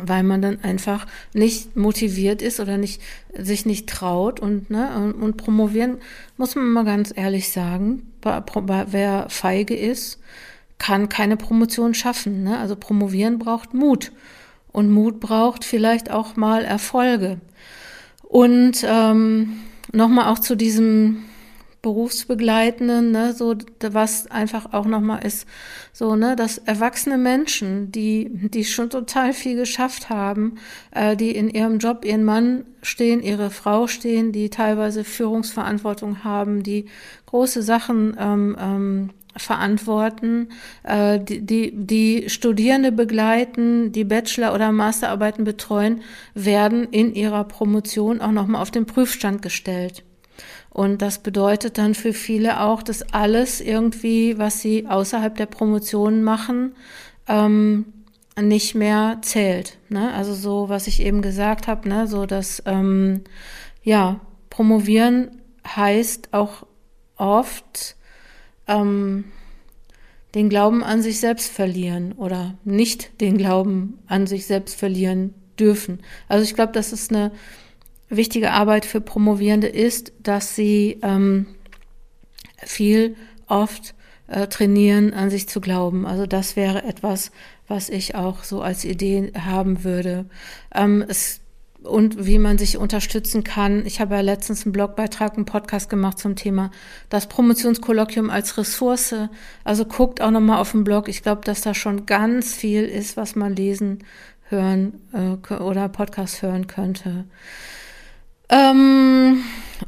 weil 0.00 0.22
man 0.22 0.40
dann 0.40 0.62
einfach 0.62 1.06
nicht 1.34 1.76
motiviert 1.76 2.40
ist 2.42 2.60
oder 2.60 2.78
nicht 2.78 3.02
sich 3.36 3.66
nicht 3.66 3.88
traut 3.88 4.40
und 4.40 4.70
ne 4.70 5.12
und 5.20 5.36
promovieren 5.36 5.98
muss 6.36 6.54
man 6.54 6.70
mal 6.70 6.84
ganz 6.84 7.12
ehrlich 7.14 7.50
sagen, 7.50 8.12
wer 8.22 9.26
feige 9.28 9.76
ist, 9.76 10.20
kann 10.78 11.08
keine 11.08 11.36
Promotion 11.36 11.94
schaffen. 11.94 12.42
Ne? 12.42 12.58
Also 12.58 12.74
promovieren 12.76 13.38
braucht 13.38 13.74
Mut 13.74 14.12
und 14.72 14.90
Mut 14.90 15.20
braucht 15.20 15.64
vielleicht 15.64 16.10
auch 16.10 16.36
mal 16.36 16.64
Erfolge. 16.64 17.40
Und 18.32 18.82
ähm, 18.88 19.60
nochmal 19.92 20.32
auch 20.32 20.38
zu 20.38 20.56
diesem 20.56 21.24
Berufsbegleitenden, 21.82 23.10
ne, 23.10 23.34
so 23.34 23.54
was 23.82 24.30
einfach 24.30 24.72
auch 24.72 24.86
nochmal 24.86 25.22
ist, 25.22 25.46
so, 25.92 26.16
ne, 26.16 26.34
dass 26.34 26.56
erwachsene 26.56 27.18
Menschen, 27.18 27.92
die, 27.92 28.30
die 28.32 28.64
schon 28.64 28.88
total 28.88 29.34
viel 29.34 29.54
geschafft 29.54 30.08
haben, 30.08 30.54
äh, 30.92 31.14
die 31.14 31.32
in 31.32 31.50
ihrem 31.50 31.76
Job 31.76 32.06
ihren 32.06 32.24
Mann 32.24 32.64
stehen, 32.80 33.22
ihre 33.22 33.50
Frau 33.50 33.86
stehen, 33.86 34.32
die 34.32 34.48
teilweise 34.48 35.04
Führungsverantwortung 35.04 36.24
haben, 36.24 36.62
die 36.62 36.86
große 37.26 37.62
Sachen 37.62 38.16
ähm, 38.18 38.56
ähm, 38.58 39.10
verantworten, 39.36 40.48
äh, 40.82 41.18
die, 41.18 41.40
die, 41.44 41.72
die 41.74 42.28
Studierende 42.28 42.92
begleiten, 42.92 43.92
die 43.92 44.04
Bachelor- 44.04 44.54
oder 44.54 44.72
Masterarbeiten 44.72 45.44
betreuen, 45.44 46.02
werden 46.34 46.84
in 46.90 47.14
ihrer 47.14 47.44
Promotion 47.44 48.20
auch 48.20 48.32
nochmal 48.32 48.62
auf 48.62 48.70
den 48.70 48.86
Prüfstand 48.86 49.42
gestellt. 49.42 50.02
Und 50.70 51.02
das 51.02 51.18
bedeutet 51.18 51.76
dann 51.76 51.94
für 51.94 52.12
viele 52.12 52.60
auch, 52.60 52.82
dass 52.82 53.02
alles 53.12 53.60
irgendwie, 53.60 54.38
was 54.38 54.60
sie 54.60 54.86
außerhalb 54.86 55.36
der 55.36 55.46
Promotion 55.46 56.22
machen, 56.22 56.74
ähm, 57.28 57.84
nicht 58.40 58.74
mehr 58.74 59.18
zählt. 59.20 59.78
Ne? 59.90 60.12
Also 60.14 60.32
so, 60.34 60.68
was 60.70 60.86
ich 60.86 61.02
eben 61.02 61.20
gesagt 61.20 61.66
habe, 61.66 61.88
ne? 61.88 62.06
so 62.06 62.24
dass 62.24 62.62
ähm, 62.64 63.22
ja 63.82 64.20
promovieren 64.48 65.42
heißt 65.66 66.32
auch 66.32 66.66
oft 67.16 67.96
ähm, 68.72 69.24
den 70.34 70.48
Glauben 70.48 70.82
an 70.82 71.02
sich 71.02 71.20
selbst 71.20 71.52
verlieren 71.52 72.12
oder 72.12 72.54
nicht 72.64 73.20
den 73.20 73.36
Glauben 73.36 73.98
an 74.06 74.26
sich 74.26 74.46
selbst 74.46 74.76
verlieren 74.76 75.34
dürfen. 75.58 76.00
Also 76.28 76.44
ich 76.44 76.54
glaube, 76.54 76.72
das 76.72 76.92
ist 76.92 77.10
eine 77.10 77.32
wichtige 78.08 78.52
Arbeit 78.52 78.84
für 78.84 79.00
Promovierende 79.00 79.68
ist, 79.68 80.12
dass 80.22 80.56
sie 80.56 80.98
ähm, 81.02 81.46
viel 82.64 83.16
oft 83.46 83.94
äh, 84.28 84.46
trainieren, 84.46 85.12
an 85.12 85.30
sich 85.30 85.48
zu 85.48 85.60
glauben. 85.60 86.06
Also 86.06 86.26
das 86.26 86.56
wäre 86.56 86.84
etwas, 86.84 87.30
was 87.68 87.90
ich 87.90 88.14
auch 88.14 88.44
so 88.44 88.62
als 88.62 88.84
Idee 88.84 89.32
haben 89.38 89.84
würde. 89.84 90.26
Ähm, 90.74 91.04
es 91.06 91.41
und 91.84 92.26
wie 92.26 92.38
man 92.38 92.58
sich 92.58 92.76
unterstützen 92.76 93.44
kann. 93.44 93.84
Ich 93.86 94.00
habe 94.00 94.14
ja 94.14 94.20
letztens 94.20 94.64
einen 94.64 94.72
Blogbeitrag, 94.72 95.34
einen 95.36 95.44
Podcast 95.44 95.88
gemacht 95.90 96.18
zum 96.18 96.36
Thema 96.36 96.70
das 97.08 97.28
Promotionskolloquium 97.28 98.30
als 98.30 98.56
Ressource. 98.58 99.14
Also 99.64 99.84
guckt 99.84 100.20
auch 100.20 100.30
nochmal 100.30 100.60
auf 100.60 100.72
den 100.72 100.84
Blog. 100.84 101.08
Ich 101.08 101.22
glaube, 101.22 101.42
dass 101.44 101.60
da 101.60 101.74
schon 101.74 102.06
ganz 102.06 102.54
viel 102.54 102.84
ist, 102.84 103.16
was 103.16 103.36
man 103.36 103.56
lesen, 103.56 104.04
hören 104.48 105.00
äh, 105.12 105.54
oder 105.54 105.88
Podcast 105.88 106.42
hören 106.42 106.66
könnte. 106.66 107.24
Ähm, 108.48 109.42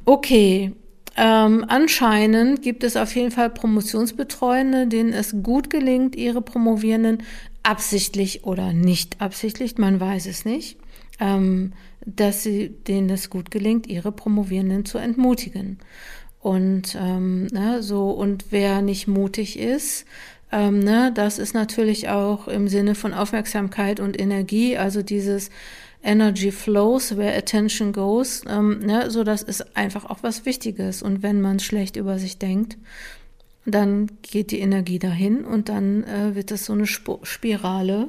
okay. 0.04 0.72
Ähm, 1.16 1.64
anscheinend 1.68 2.62
gibt 2.62 2.82
es 2.82 2.96
auf 2.96 3.14
jeden 3.14 3.30
Fall 3.30 3.48
Promotionsbetreuende, 3.50 4.88
denen 4.88 5.12
es 5.12 5.36
gut 5.44 5.70
gelingt, 5.70 6.16
ihre 6.16 6.42
Promovierenden 6.42 7.22
absichtlich 7.62 8.44
oder 8.44 8.72
nicht 8.72 9.20
absichtlich, 9.20 9.78
man 9.78 10.00
weiß 10.00 10.26
es 10.26 10.44
nicht, 10.44 10.76
dass 11.18 12.42
sie, 12.42 12.68
denen 12.68 13.10
es 13.10 13.30
gut 13.30 13.50
gelingt, 13.50 13.86
ihre 13.86 14.12
Promovierenden 14.12 14.84
zu 14.84 14.98
entmutigen. 14.98 15.78
Und 16.40 16.96
ähm, 17.00 17.46
ne, 17.46 17.82
so 17.82 18.10
und 18.10 18.46
wer 18.50 18.82
nicht 18.82 19.08
mutig 19.08 19.58
ist, 19.58 20.04
ähm, 20.52 20.80
ne, 20.80 21.10
das 21.14 21.38
ist 21.38 21.54
natürlich 21.54 22.10
auch 22.10 22.48
im 22.48 22.68
Sinne 22.68 22.94
von 22.94 23.14
Aufmerksamkeit 23.14 23.98
und 23.98 24.20
Energie, 24.20 24.76
also 24.76 25.02
dieses 25.02 25.50
Energy 26.02 26.52
flows, 26.52 27.16
where 27.16 27.34
attention 27.34 27.92
goes, 27.92 28.42
ähm, 28.46 28.80
ne, 28.80 29.10
so 29.10 29.24
das 29.24 29.42
ist 29.42 29.76
einfach 29.76 30.04
auch 30.04 30.18
was 30.20 30.44
Wichtiges. 30.44 31.02
Und 31.02 31.22
wenn 31.22 31.40
man 31.40 31.60
schlecht 31.60 31.96
über 31.96 32.18
sich 32.18 32.38
denkt, 32.38 32.76
dann 33.64 34.10
geht 34.20 34.50
die 34.50 34.60
Energie 34.60 34.98
dahin 34.98 35.44
und 35.44 35.70
dann 35.70 36.04
äh, 36.04 36.34
wird 36.34 36.50
das 36.50 36.66
so 36.66 36.74
eine 36.74 36.84
Sp 36.84 37.24
Spirale 37.24 38.08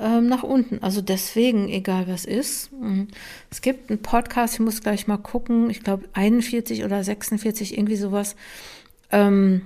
ähm, 0.00 0.26
nach 0.26 0.42
unten. 0.42 0.82
Also 0.82 1.00
deswegen, 1.00 1.68
egal 1.68 2.08
was 2.08 2.24
ist. 2.24 2.72
Mhm. 2.72 3.08
Es 3.50 3.60
gibt 3.60 3.90
einen 3.90 4.00
Podcast, 4.00 4.54
ich 4.54 4.60
muss 4.60 4.82
gleich 4.82 5.06
mal 5.06 5.18
gucken, 5.18 5.70
ich 5.70 5.82
glaube 5.82 6.08
41 6.12 6.84
oder 6.84 7.02
46, 7.02 7.76
irgendwie 7.76 7.96
sowas. 7.96 8.36
Ähm, 9.10 9.62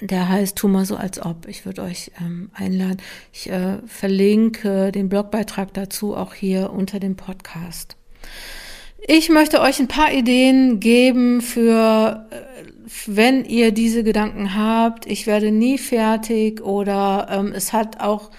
der 0.00 0.28
heißt 0.28 0.56
Tu 0.56 0.68
mal 0.68 0.84
so 0.84 0.96
als 0.96 1.20
ob. 1.20 1.48
Ich 1.48 1.66
würde 1.66 1.82
euch 1.82 2.12
ähm, 2.20 2.50
einladen. 2.54 2.98
Ich 3.32 3.50
äh, 3.50 3.78
verlinke 3.86 4.92
den 4.92 5.08
Blogbeitrag 5.08 5.74
dazu 5.74 6.16
auch 6.16 6.34
hier 6.34 6.70
unter 6.70 7.00
dem 7.00 7.16
Podcast. 7.16 7.96
Ich 9.06 9.28
möchte 9.28 9.60
euch 9.60 9.80
ein 9.80 9.88
paar 9.88 10.12
Ideen 10.12 10.80
geben 10.80 11.40
für, 11.40 12.26
äh, 12.30 12.36
wenn 13.06 13.44
ihr 13.44 13.72
diese 13.72 14.04
Gedanken 14.04 14.54
habt, 14.54 15.06
ich 15.06 15.26
werde 15.26 15.50
nie 15.50 15.78
fertig 15.78 16.60
oder 16.62 17.28
ähm, 17.30 17.52
es 17.54 17.72
hat 17.72 18.00
auch 18.00 18.30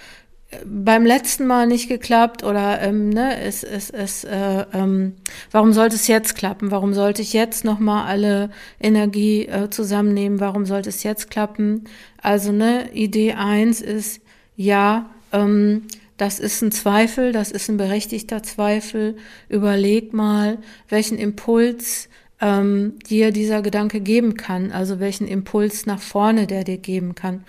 beim 0.65 1.05
letzten 1.05 1.45
Mal 1.45 1.67
nicht 1.67 1.87
geklappt 1.89 2.43
oder 2.43 2.81
ähm, 2.81 3.09
ne, 3.09 3.39
es, 3.39 3.63
es, 3.63 3.91
es, 3.91 4.23
äh, 4.23 4.65
ähm, 4.73 5.13
warum 5.51 5.73
sollte 5.73 5.95
es 5.95 6.07
jetzt 6.07 6.35
klappen? 6.35 6.71
Warum 6.71 6.93
sollte 6.93 7.21
ich 7.21 7.33
jetzt 7.33 7.63
nochmal 7.63 8.07
alle 8.07 8.49
Energie 8.79 9.45
äh, 9.45 9.69
zusammennehmen? 9.69 10.39
Warum 10.39 10.65
sollte 10.65 10.89
es 10.89 11.03
jetzt 11.03 11.29
klappen? 11.29 11.83
Also 12.21 12.51
ne, 12.51 12.89
Idee 12.93 13.33
eins 13.33 13.81
ist, 13.81 14.21
ja, 14.55 15.11
ähm, 15.31 15.83
das 16.17 16.39
ist 16.39 16.61
ein 16.63 16.71
Zweifel, 16.71 17.31
das 17.31 17.51
ist 17.51 17.69
ein 17.69 17.77
berechtigter 17.77 18.41
Zweifel. 18.41 19.17
Überleg 19.49 20.13
mal, 20.13 20.57
welchen 20.89 21.17
Impuls 21.19 22.09
ähm, 22.41 22.97
dir 23.07 23.31
dieser 23.31 23.61
Gedanke 23.61 24.01
geben 24.01 24.35
kann, 24.35 24.71
also 24.71 24.99
welchen 24.99 25.27
Impuls 25.27 25.85
nach 25.85 26.01
vorne 26.01 26.47
der 26.47 26.63
dir 26.63 26.77
geben 26.77 27.13
kann. 27.13 27.45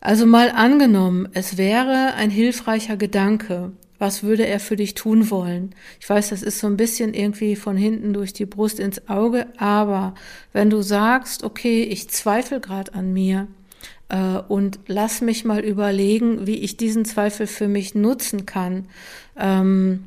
Also 0.00 0.26
mal 0.26 0.50
angenommen, 0.50 1.28
es 1.32 1.56
wäre 1.56 2.14
ein 2.14 2.30
hilfreicher 2.30 2.96
Gedanke. 2.96 3.72
Was 3.98 4.22
würde 4.22 4.46
er 4.46 4.60
für 4.60 4.76
dich 4.76 4.94
tun 4.94 5.28
wollen? 5.28 5.74
Ich 5.98 6.08
weiß, 6.08 6.28
das 6.28 6.44
ist 6.44 6.60
so 6.60 6.68
ein 6.68 6.76
bisschen 6.76 7.14
irgendwie 7.14 7.56
von 7.56 7.76
hinten 7.76 8.12
durch 8.12 8.32
die 8.32 8.46
Brust 8.46 8.78
ins 8.78 9.08
Auge, 9.08 9.48
aber 9.56 10.14
wenn 10.52 10.70
du 10.70 10.82
sagst, 10.82 11.42
okay, 11.42 11.82
ich 11.82 12.08
zweifle 12.08 12.60
gerade 12.60 12.94
an 12.94 13.12
mir 13.12 13.48
äh, 14.08 14.38
und 14.46 14.78
lass 14.86 15.20
mich 15.20 15.44
mal 15.44 15.64
überlegen, 15.64 16.46
wie 16.46 16.58
ich 16.58 16.76
diesen 16.76 17.04
Zweifel 17.04 17.48
für 17.48 17.66
mich 17.66 17.96
nutzen 17.96 18.46
kann, 18.46 18.86
ähm, 19.36 20.06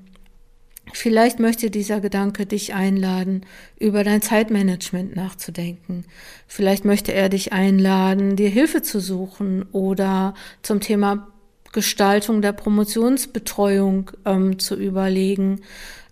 Vielleicht 0.94 1.40
möchte 1.40 1.70
dieser 1.70 2.02
Gedanke 2.02 2.46
dich 2.46 2.74
einladen, 2.74 3.46
über 3.80 4.04
dein 4.04 4.22
Zeitmanagement 4.22 5.16
nachzudenken. 5.16 6.06
Vielleicht 6.48 6.86
möchte 6.86 7.14
er 7.14 7.30
dich 7.30 7.54
einladen, 7.54 8.36
dir 8.36 8.50
Hilfe 8.50 8.82
zu 8.82 9.00
suchen 9.00 9.66
oder 9.72 10.34
zum 10.62 10.80
Thema 10.80 11.28
Gestaltung 11.72 12.42
der 12.42 12.52
Promotionsbetreuung 12.52 14.12
ähm, 14.26 14.60
zu 14.60 14.76
überlegen. 14.76 15.62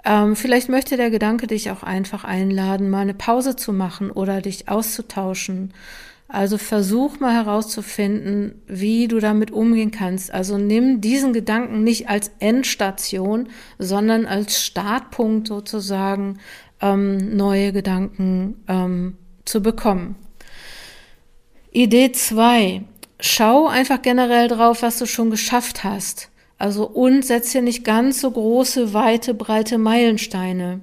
Ähm, 0.06 0.36
vielleicht 0.36 0.70
möchte 0.70 0.96
der 0.96 1.10
Gedanke 1.10 1.48
dich 1.48 1.72
auch 1.72 1.84
einfach 1.84 2.24
einladen, 2.24 2.90
mal 2.90 3.00
eine 3.02 3.14
Pause 3.14 3.56
zu 3.56 3.74
machen 3.74 4.12
oder 4.12 4.42
dich 4.42 4.70
auszutauschen 4.70 5.74
also 6.30 6.60
versuch 6.60 7.20
mal 7.20 7.34
herauszufinden, 7.34 8.62
wie 8.68 9.08
du 9.08 9.20
damit 9.20 9.50
umgehen 9.50 9.90
kannst. 9.90 10.32
Also 10.32 10.60
nimm 10.60 11.02
diesen 11.02 11.34
Gedanken 11.34 11.84
nicht 11.84 12.08
als 12.08 12.32
Endstation, 12.40 13.50
sondern 13.80 14.28
als 14.28 14.64
Startpunkt 14.64 15.48
sozusagen, 15.48 16.38
ähm, 16.82 17.36
neue 17.36 17.74
Gedanken 17.74 18.64
ähm, 18.68 19.18
zu 19.44 19.62
bekommen. 19.62 20.16
Idee 21.72 22.12
zwei: 22.12 22.84
Schau 23.20 23.68
einfach 23.68 24.02
generell 24.02 24.48
drauf, 24.48 24.82
was 24.82 25.00
du 25.00 25.06
schon 25.06 25.32
geschafft 25.32 25.84
hast. 25.84 26.30
Also 26.58 26.88
und 26.88 27.26
setz 27.26 27.52
dir 27.54 27.62
nicht 27.62 27.84
ganz 27.84 28.22
so 28.22 28.30
große, 28.30 28.94
weite, 28.94 29.34
breite 29.34 29.78
Meilensteine. 29.78 30.82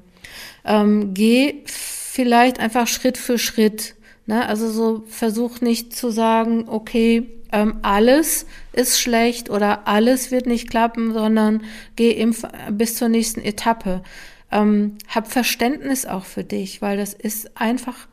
Ähm, 0.64 1.14
geh 1.14 1.62
vielleicht 1.66 2.58
einfach 2.58 2.86
Schritt 2.86 3.18
für 3.18 3.38
Schritt. 3.38 3.94
Ne? 4.26 4.46
Also 4.46 4.70
so 4.70 5.04
versuch 5.08 5.60
nicht 5.60 5.94
zu 5.94 6.10
sagen, 6.10 6.68
okay, 6.68 7.28
ähm, 7.52 7.78
alles 7.82 8.46
ist 8.72 9.00
schlecht 9.00 9.50
oder 9.50 9.86
alles 9.86 10.30
wird 10.30 10.46
nicht 10.46 10.68
klappen, 10.68 11.12
sondern 11.12 11.62
geh 11.94 12.26
bis 12.70 12.96
zur 12.96 13.08
nächsten 13.08 13.40
Etappe. 13.40 14.02
Ähm, 14.50 14.98
hab 15.08 15.30
Verständnis 15.30 16.06
auch 16.06 16.24
für 16.24 16.44
dich, 16.44 16.82
weil 16.82 16.96
das 16.96 17.14
ist 17.14 17.56
einfach 17.56 18.08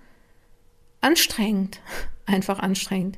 anstrengend, 1.01 1.79
einfach 2.25 2.59
anstrengend. 2.59 3.17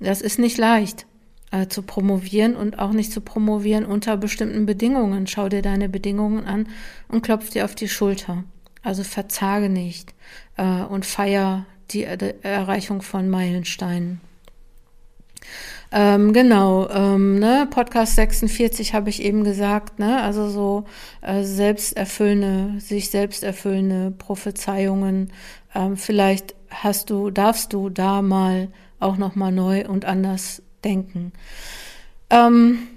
Das 0.00 0.20
ist 0.20 0.38
nicht 0.38 0.58
leicht 0.58 1.06
äh, 1.52 1.68
zu 1.68 1.82
promovieren 1.82 2.56
und 2.56 2.78
auch 2.78 2.92
nicht 2.92 3.12
zu 3.12 3.20
promovieren 3.20 3.86
unter 3.86 4.16
bestimmten 4.16 4.66
Bedingungen. 4.66 5.26
Schau 5.28 5.48
dir 5.48 5.62
deine 5.62 5.88
Bedingungen 5.88 6.44
an 6.44 6.68
und 7.08 7.22
klopf 7.22 7.50
dir 7.50 7.64
auf 7.64 7.74
die 7.74 7.88
Schulter. 7.88 8.44
Also 8.82 9.02
verzage 9.02 9.68
nicht 9.68 10.12
äh, 10.56 10.82
und 10.82 11.06
feier 11.06 11.64
die 11.94 12.04
Erreichung 12.04 13.02
von 13.02 13.30
Meilensteinen. 13.30 14.20
Ähm, 15.92 16.32
genau, 16.32 16.88
ähm, 16.88 17.38
ne, 17.38 17.68
Podcast 17.70 18.16
46 18.16 18.94
habe 18.94 19.10
ich 19.10 19.22
eben 19.22 19.44
gesagt, 19.44 20.00
ne, 20.00 20.22
also 20.22 20.48
so 20.48 20.84
äh, 21.20 21.44
selbsterfüllende, 21.44 22.80
sich 22.80 23.10
selbsterfüllende 23.10 24.10
Prophezeiungen. 24.10 25.32
Ähm, 25.72 25.96
vielleicht 25.96 26.56
hast 26.68 27.10
du, 27.10 27.30
darfst 27.30 27.72
du 27.72 27.90
da 27.90 28.22
mal 28.22 28.68
auch 28.98 29.16
noch 29.16 29.36
mal 29.36 29.52
neu 29.52 29.86
und 29.86 30.04
anders 30.04 30.62
denken. 30.82 31.32
Ähm, 32.28 32.88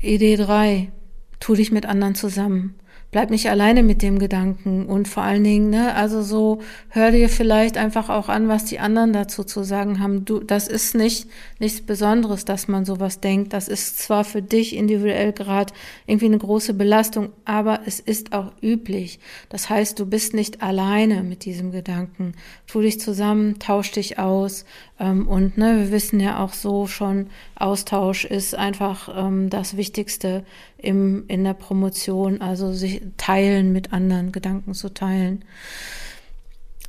Idee 0.00 0.36
3, 0.36 0.90
tu 1.38 1.54
dich 1.54 1.70
mit 1.70 1.86
anderen 1.86 2.16
zusammen 2.16 2.74
bleib 3.12 3.30
nicht 3.30 3.50
alleine 3.50 3.82
mit 3.82 4.00
dem 4.00 4.18
Gedanken 4.18 4.86
und 4.86 5.06
vor 5.06 5.22
allen 5.22 5.44
Dingen, 5.44 5.68
ne, 5.68 5.94
also 5.94 6.22
so 6.22 6.60
hör 6.88 7.10
dir 7.10 7.28
vielleicht 7.28 7.76
einfach 7.76 8.08
auch 8.08 8.30
an, 8.30 8.48
was 8.48 8.64
die 8.64 8.78
anderen 8.78 9.12
dazu 9.12 9.44
zu 9.44 9.62
sagen 9.64 10.00
haben. 10.00 10.24
Du, 10.24 10.40
das 10.40 10.66
ist 10.66 10.94
nicht 10.94 11.28
nichts 11.58 11.82
Besonderes, 11.82 12.46
dass 12.46 12.68
man 12.68 12.86
sowas 12.86 13.20
denkt. 13.20 13.52
Das 13.52 13.68
ist 13.68 13.98
zwar 13.98 14.24
für 14.24 14.40
dich 14.40 14.74
individuell 14.74 15.32
gerade 15.32 15.74
irgendwie 16.06 16.24
eine 16.24 16.38
große 16.38 16.72
Belastung, 16.72 17.28
aber 17.44 17.80
es 17.84 18.00
ist 18.00 18.32
auch 18.32 18.50
üblich. 18.62 19.20
Das 19.50 19.68
heißt, 19.68 19.98
du 19.98 20.06
bist 20.06 20.32
nicht 20.32 20.62
alleine 20.62 21.22
mit 21.22 21.44
diesem 21.44 21.70
Gedanken. 21.70 22.32
Tu 22.66 22.80
dich 22.80 22.98
zusammen, 22.98 23.58
tausch 23.58 23.92
dich 23.92 24.18
aus 24.18 24.64
ähm, 24.98 25.28
und 25.28 25.58
ne, 25.58 25.76
wir 25.78 25.92
wissen 25.92 26.18
ja 26.18 26.42
auch 26.42 26.54
so 26.54 26.86
schon, 26.86 27.26
Austausch 27.56 28.24
ist 28.24 28.54
einfach 28.54 29.10
ähm, 29.14 29.50
das 29.50 29.76
Wichtigste 29.76 30.44
im, 30.82 31.24
in 31.28 31.44
der 31.44 31.54
Promotion, 31.54 32.40
also 32.40 32.72
sich 32.72 33.02
teilen 33.16 33.72
mit 33.72 33.92
anderen, 33.92 34.32
Gedanken 34.32 34.74
zu 34.74 34.92
teilen. 34.92 35.44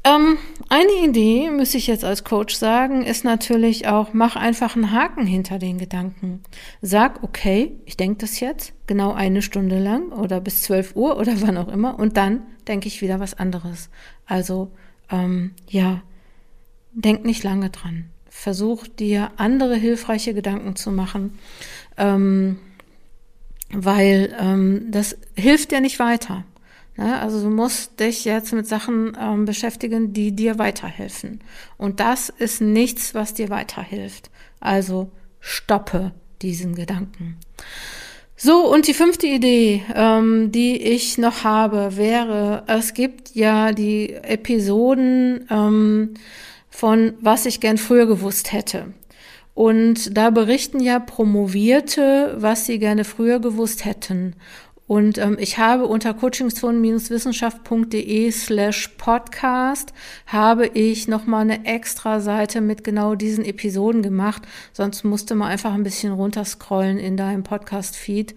Ähm, 0.06 0.38
eine 0.68 1.08
Idee, 1.08 1.50
muss 1.50 1.74
ich 1.76 1.88
jetzt 1.88 2.04
als 2.04 2.26
Coach 2.26 2.56
sagen, 2.56 3.04
ist 3.06 3.24
natürlich 3.24 3.88
auch, 3.88 4.10
mach 4.12 4.36
einfach 4.36 4.76
einen 4.76 4.92
Haken 4.92 5.26
hinter 5.26 5.60
den 5.60 5.78
Gedanken. 5.78 6.44
Sag, 6.82 7.24
okay, 7.24 7.72
ich 7.86 7.96
denke 7.96 8.18
das 8.20 8.42
jetzt 8.42 8.74
genau 8.86 9.14
eine 9.14 9.42
Stunde 9.42 9.80
lang 9.80 10.12
oder 10.12 10.42
bis 10.42 10.64
12 10.64 10.98
Uhr 10.98 11.18
oder 11.18 11.34
wann 11.42 11.58
auch 11.58 11.70
immer 11.70 11.98
und 12.00 12.18
dann 12.18 12.42
denke 12.68 12.88
ich 12.88 13.02
wieder 13.02 13.22
was 13.22 13.34
anderes. 13.34 13.90
Also, 14.26 14.72
ähm, 15.10 15.52
ja, 15.70 16.02
denk 16.92 17.24
nicht 17.24 17.44
lange 17.44 17.70
dran. 17.70 18.10
Versuch 18.30 18.88
dir 18.88 19.32
andere 19.38 19.76
hilfreiche 19.76 20.34
Gedanken 20.34 20.76
zu 20.76 20.92
machen. 20.92 21.40
Ähm, 21.98 22.58
weil 23.74 24.36
ähm, 24.40 24.88
das 24.90 25.18
hilft 25.36 25.72
dir 25.72 25.82
nicht 25.82 26.00
weiter. 26.00 26.46
Ne? 26.98 27.20
Also 27.20 27.42
du 27.42 27.50
musst 27.50 28.00
dich 28.00 28.26
jetzt 28.26 28.54
mit 28.54 28.68
Sachen 28.68 29.18
ähm, 29.20 29.46
beschäftigen, 29.46 30.14
die 30.14 30.36
dir 30.36 30.60
weiterhelfen. 30.60 31.42
Und 31.78 32.00
das 32.00 32.30
ist 32.30 32.62
nichts, 32.62 33.14
was 33.14 33.34
dir 33.34 33.50
weiterhilft. 33.50 34.30
Also 34.60 35.12
stoppe 35.40 36.12
diesen 36.42 36.76
Gedanken. 36.76 37.38
So, 38.36 38.70
und 38.70 38.88
die 38.88 38.94
fünfte 38.94 39.28
Idee, 39.28 39.84
ähm, 39.96 40.52
die 40.52 40.76
ich 40.76 41.18
noch 41.18 41.44
habe, 41.44 41.96
wäre, 41.96 42.64
es 42.68 42.94
gibt 42.94 43.36
ja 43.36 43.72
die 43.72 44.14
Episoden 44.14 45.48
ähm, 45.50 46.16
von 46.70 47.14
Was 47.22 47.46
ich 47.46 47.60
gern 47.60 47.78
früher 47.78 48.06
gewusst 48.06 48.52
hätte. 48.52 48.88
Und 49.54 50.18
da 50.18 50.32
berichten 50.32 50.80
ja 50.80 50.98
Promovierte, 51.00 52.36
was 52.38 52.66
sie 52.66 52.80
gerne 52.80 53.04
früher 53.04 53.40
gewusst 53.40 53.86
hätten. 53.86 54.36
Und 54.86 55.18
ähm, 55.18 55.38
ich 55.40 55.60
habe 55.60 55.88
unter 55.88 56.14
coachingzonen-wissenschaft.de 56.14 58.32
slash 58.32 58.90
podcast 58.98 59.94
habe 60.28 60.68
ich 60.68 61.08
nochmal 61.08 61.42
eine 61.42 61.66
extra 61.66 62.20
Seite 62.20 62.62
mit 62.62 62.84
genau 62.84 63.16
diesen 63.16 63.46
Episoden 63.46 64.02
gemacht. 64.02 64.44
Sonst 64.74 65.04
musste 65.04 65.36
man 65.36 65.48
einfach 65.50 65.74
ein 65.74 65.84
bisschen 65.84 66.12
runterscrollen 66.14 67.00
in 67.00 67.16
deinem 67.16 67.44
Podcast-Feed. 67.44 68.36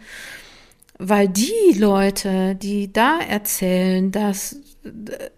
Weil 0.98 1.29
die 1.29 1.76
Leute, 1.76 2.55
die 2.55 2.92
da 2.92 3.18
erzählen, 3.18 4.12
dass 4.12 4.61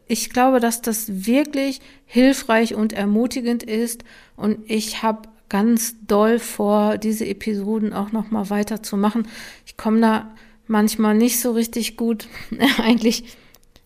ich 0.06 0.28
glaube, 0.30 0.60
dass 0.60 0.82
das 0.82 1.26
wirklich 1.26 1.80
hilfreich 2.04 2.74
und 2.74 2.92
ermutigend 2.92 3.62
ist. 3.62 4.04
Und 4.36 4.58
ich 4.70 5.02
habe 5.02 5.22
ganz 5.48 5.96
doll 6.06 6.38
vor, 6.38 6.98
diese 6.98 7.26
Episoden 7.26 7.92
auch 7.92 8.12
nochmal 8.12 8.50
weiterzumachen. 8.50 9.26
Ich 9.66 9.76
komme 9.76 10.00
da 10.00 10.30
manchmal 10.66 11.14
nicht 11.14 11.40
so 11.40 11.52
richtig 11.52 11.96
gut. 11.96 12.28
Eigentlich, 12.78 13.36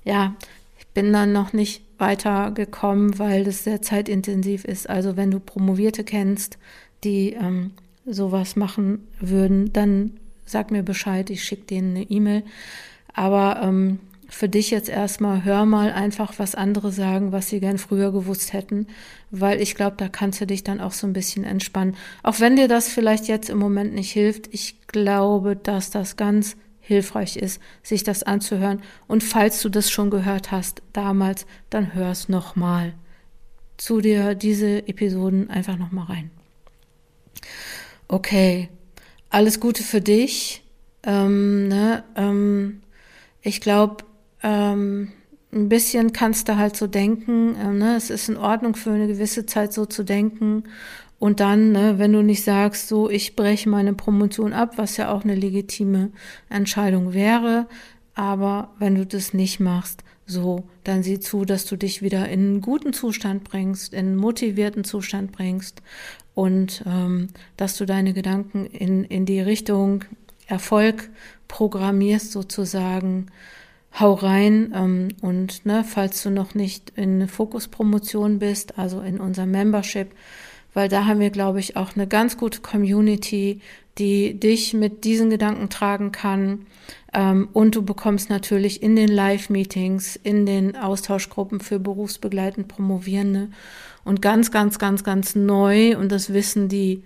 ja, 0.05 0.35
ich 0.79 0.87
bin 0.89 1.13
dann 1.13 1.33
noch 1.33 1.53
nicht 1.53 1.83
weitergekommen, 1.99 3.19
weil 3.19 3.45
das 3.45 3.65
sehr 3.65 3.81
zeitintensiv 3.81 4.65
ist. 4.65 4.91
Also 4.91 5.17
wenn 5.17 5.31
du 5.31 5.39
Promovierte 5.39 6.05
kennst, 6.05 6.59
die 7.05 7.33
ähm, 7.33 7.71
sowas 8.05 8.57
machen 8.57 9.07
würden, 9.21 9.73
dann 9.73 10.19
sag 10.45 10.71
mir 10.71 10.83
Bescheid, 10.83 11.31
ich 11.31 11.45
schicke 11.45 11.67
denen 11.67 11.97
eine 11.97 12.11
E-Mail. 12.11 12.43
Aber 13.15 13.61
ähm, 13.63 14.01
für 14.33 14.49
dich 14.49 14.71
jetzt 14.71 14.89
erstmal, 14.89 15.45
hör 15.45 15.67
mal 15.67 15.93
einfach, 15.93 16.39
was 16.39 16.55
andere 16.55 16.91
sagen, 16.91 17.33
was 17.33 17.51
sie 17.51 17.61
gern 17.61 17.77
früher 17.77 18.13
gewusst 18.13 18.55
hätten, 18.55 18.87
weil 19.31 19.61
ich 19.61 19.75
glaube, 19.75 19.97
da 19.99 20.09
kannst 20.09 20.41
du 20.41 20.47
dich 20.47 20.65
dann 20.65 20.81
auch 20.81 20.93
so 20.93 21.07
ein 21.07 21.13
bisschen 21.13 21.45
entspannen. 21.45 21.97
Auch 22.23 22.41
wenn 22.41 22.57
dir 22.57 22.67
das 22.67 22.89
vielleicht 22.89 23.29
jetzt 23.29 23.51
im 23.51 23.59
Moment 23.59 23.93
nicht 23.93 24.11
hilft, 24.11 24.53
ich 24.53 24.81
glaube, 24.87 25.55
dass 25.55 25.91
das 25.91 26.17
ganz 26.17 26.57
hilfreich 26.81 27.37
ist, 27.37 27.61
sich 27.83 28.05
das 28.05 28.23
anzuhören. 28.23 28.83
Und 29.07 29.23
falls 29.23 29.61
du 29.61 29.69
das 29.69 29.91
schon 29.91 30.11
gehört 30.11 30.51
hast 30.51 30.83
damals, 30.95 31.47
dann 31.69 31.95
hör 31.95 32.11
es 32.11 32.31
nochmal. 32.31 32.95
Zu 33.77 34.01
dir 34.01 34.35
diese 34.35 34.89
Episoden 34.89 35.51
einfach 35.51 35.77
nochmal 35.77 36.07
rein. 36.07 36.31
Okay, 38.09 38.71
alles 39.29 39.61
Gute 39.61 39.83
für 39.83 40.01
dich. 40.01 40.65
Ähm, 41.03 41.69
ne, 41.69 42.03
ähm, 42.17 42.83
ich 43.43 43.61
glaube, 43.61 44.05
ähm, 44.43 45.13
ein 45.53 45.69
bisschen 45.69 46.13
kannst 46.13 46.49
du 46.49 46.57
halt 46.57 46.77
so 46.77 46.87
denken, 46.87 47.55
äh, 47.57 47.73
ne? 47.73 47.97
es 47.97 48.11
ist 48.11 48.29
in 48.29 48.37
Ordnung 48.37 48.75
für 48.75 48.91
eine 48.91 49.07
gewisse 49.07 49.47
Zeit 49.47 49.73
so 49.73 49.87
zu 49.87 50.03
denken. 50.03 50.65
Und 51.19 51.39
dann, 51.39 51.71
ne, 51.71 51.99
wenn 51.99 52.13
du 52.13 52.23
nicht 52.23 52.43
sagst, 52.43 52.89
so, 52.89 53.09
ich 53.09 53.37
breche 53.37 53.69
meine 53.69 53.93
Promotion 53.95 54.53
ab, 54.53 54.73
was 54.77 54.97
ja 54.97 55.13
auch 55.13 55.23
eine 55.23 55.37
legitime 55.37 56.11
Entscheidung 56.49 57.15
wäre, 57.15 57.69
aber 58.15 58.71
wenn 58.81 58.97
du 58.97 59.07
das 59.07 59.33
nicht 59.33 59.61
machst, 59.61 60.03
so, 60.27 60.65
dann 60.83 61.05
sieh 61.05 61.21
zu, 61.21 61.45
dass 61.45 61.65
du 61.65 61.77
dich 61.77 62.03
wieder 62.03 62.29
in 62.29 62.41
einen 62.41 62.61
guten 62.61 62.93
Zustand 62.93 63.45
bringst, 63.45 63.93
in 63.93 64.01
einen 64.01 64.17
motivierten 64.17 64.83
Zustand 64.83 65.31
bringst 65.31 65.83
und 66.35 66.83
ähm, 66.87 67.29
dass 67.57 67.77
du 67.77 67.85
deine 67.85 68.15
Gedanken 68.15 68.67
in, 68.67 69.05
in 69.05 69.25
die 69.25 69.41
Richtung 69.41 70.05
Erfolg 70.47 71.09
programmierst 71.47 72.33
sozusagen 72.33 73.27
hau 73.99 74.15
rein 74.15 74.73
ähm, 74.75 75.09
und 75.21 75.67
ne, 75.67 75.85
falls 75.85 76.23
du 76.23 76.31
noch 76.31 76.55
nicht 76.55 76.91
in 76.97 77.29
Fokuspromotion 77.29 78.39
bist, 78.39 78.79
also 78.79 79.01
in 79.01 79.21
unserem 79.21 79.51
Membership, 79.51 80.11
weil 80.75 80.89
da 80.89 81.07
haben 81.07 81.21
wir, 81.21 81.31
glaube 81.31 81.61
ich, 81.61 81.77
auch 81.77 81.95
eine 81.95 82.07
ganz 82.07 82.39
gute 82.39 82.61
Community, 82.61 83.61
die 83.99 84.41
dich 84.41 84.73
mit 84.73 85.05
diesen 85.05 85.29
Gedanken 85.29 85.69
tragen 85.69 86.13
kann. 86.13 86.67
Ähm, 87.13 87.49
und 87.53 87.75
du 87.75 87.83
bekommst 87.83 88.31
natürlich 88.31 88.83
in 88.83 88.97
den 88.97 89.09
Live-Meetings, 89.09 90.17
in 90.17 90.47
den 90.47 90.77
Austauschgruppen 90.77 91.61
für 91.61 91.79
berufsbegleitend 91.79 92.69
Promovierende 92.69 93.51
und 94.05 94.23
ganz, 94.23 94.51
ganz, 94.51 94.79
ganz, 94.79 95.05
ganz 95.05 95.35
neu, 95.35 95.97
und 95.99 96.11
das 96.11 96.33
wissen 96.33 96.69
die 96.69 97.03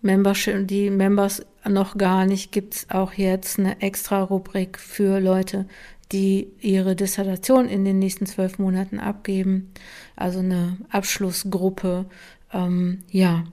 Membership, 0.00 0.66
die 0.66 0.88
Members 0.88 1.44
noch 1.68 1.98
gar 1.98 2.26
nicht, 2.26 2.52
gibt's 2.52 2.86
auch 2.90 3.12
jetzt 3.12 3.58
eine 3.58 3.80
extra 3.82 4.22
Rubrik 4.22 4.78
für 4.78 5.20
Leute, 5.20 5.66
die 6.12 6.52
ihre 6.60 6.94
Dissertation 6.94 7.68
in 7.68 7.84
den 7.84 7.98
nächsten 7.98 8.26
zwölf 8.26 8.58
Monaten 8.58 8.98
abgeben. 8.98 9.72
Also 10.14 10.38
eine 10.38 10.76
Abschlussgruppe. 10.90 12.06
Ähm, 12.52 13.02
ja, 13.10 13.44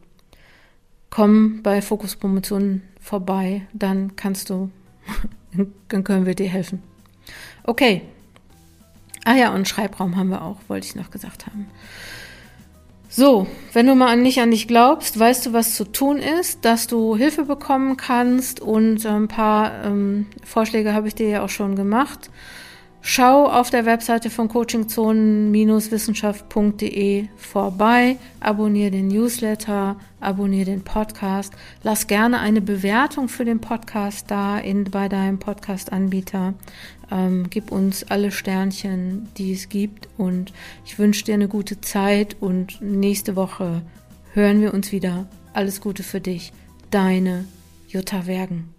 komm 1.09 1.61
bei 1.63 1.81
Fokus 1.81 2.15
Promotion 2.15 2.81
vorbei, 2.99 3.67
dann 3.73 4.15
kannst 4.15 4.49
du, 4.49 4.71
dann 5.89 6.03
können 6.03 6.25
wir 6.25 6.35
dir 6.35 6.49
helfen. 6.49 6.81
Okay. 7.63 8.01
Ah 9.25 9.35
ja, 9.35 9.53
und 9.53 9.67
Schreibraum 9.67 10.17
haben 10.17 10.29
wir 10.29 10.41
auch, 10.41 10.57
wollte 10.67 10.87
ich 10.87 10.95
noch 10.95 11.11
gesagt 11.11 11.45
haben. 11.45 11.67
So, 13.15 13.45
wenn 13.73 13.85
du 13.85 13.93
mal 13.93 14.17
nicht 14.17 14.41
an 14.41 14.49
dich 14.49 14.67
glaubst, 14.67 15.19
weißt 15.19 15.45
du, 15.45 15.53
was 15.53 15.75
zu 15.75 15.83
tun 15.83 16.17
ist, 16.17 16.65
dass 16.65 16.87
du 16.87 17.15
Hilfe 17.15 17.45
bekommen 17.45 17.95
kannst 17.95 18.59
und 18.59 19.05
ein 19.05 19.27
paar 19.27 19.85
ähm, 19.85 20.25
Vorschläge 20.43 20.95
habe 20.95 21.07
ich 21.07 21.13
dir 21.13 21.29
ja 21.29 21.43
auch 21.45 21.49
schon 21.49 21.75
gemacht. 21.75 22.31
Schau 23.05 23.49
auf 23.49 23.69
der 23.69 23.85
Webseite 23.85 24.29
von 24.29 24.47
coachingzonen-wissenschaft.de 24.47 27.27
vorbei, 27.35 28.17
abonniere 28.39 28.91
den 28.91 29.09
Newsletter, 29.09 29.97
abonniere 30.21 30.67
den 30.67 30.85
Podcast, 30.85 31.51
lass 31.83 32.07
gerne 32.07 32.39
eine 32.39 32.61
Bewertung 32.61 33.27
für 33.27 33.43
den 33.43 33.59
Podcast 33.59 34.31
da 34.31 34.57
in, 34.57 34.85
bei 34.85 35.09
deinem 35.09 35.37
Podcast-Anbieter. 35.37 36.53
Ähm, 37.11 37.47
gib 37.49 37.73
uns 37.73 38.05
alle 38.05 38.31
Sternchen, 38.31 39.27
die 39.37 39.51
es 39.51 39.67
gibt 39.67 40.07
und 40.17 40.53
ich 40.85 40.97
wünsche 40.97 41.25
dir 41.25 41.33
eine 41.33 41.49
gute 41.49 41.81
Zeit 41.81 42.37
und 42.39 42.81
nächste 42.81 43.35
Woche 43.35 43.81
hören 44.31 44.61
wir 44.61 44.73
uns 44.73 44.93
wieder. 44.93 45.27
Alles 45.51 45.81
Gute 45.81 46.03
für 46.03 46.21
dich, 46.21 46.53
deine 46.89 47.43
Jutta 47.89 48.27
Wergen. 48.27 48.72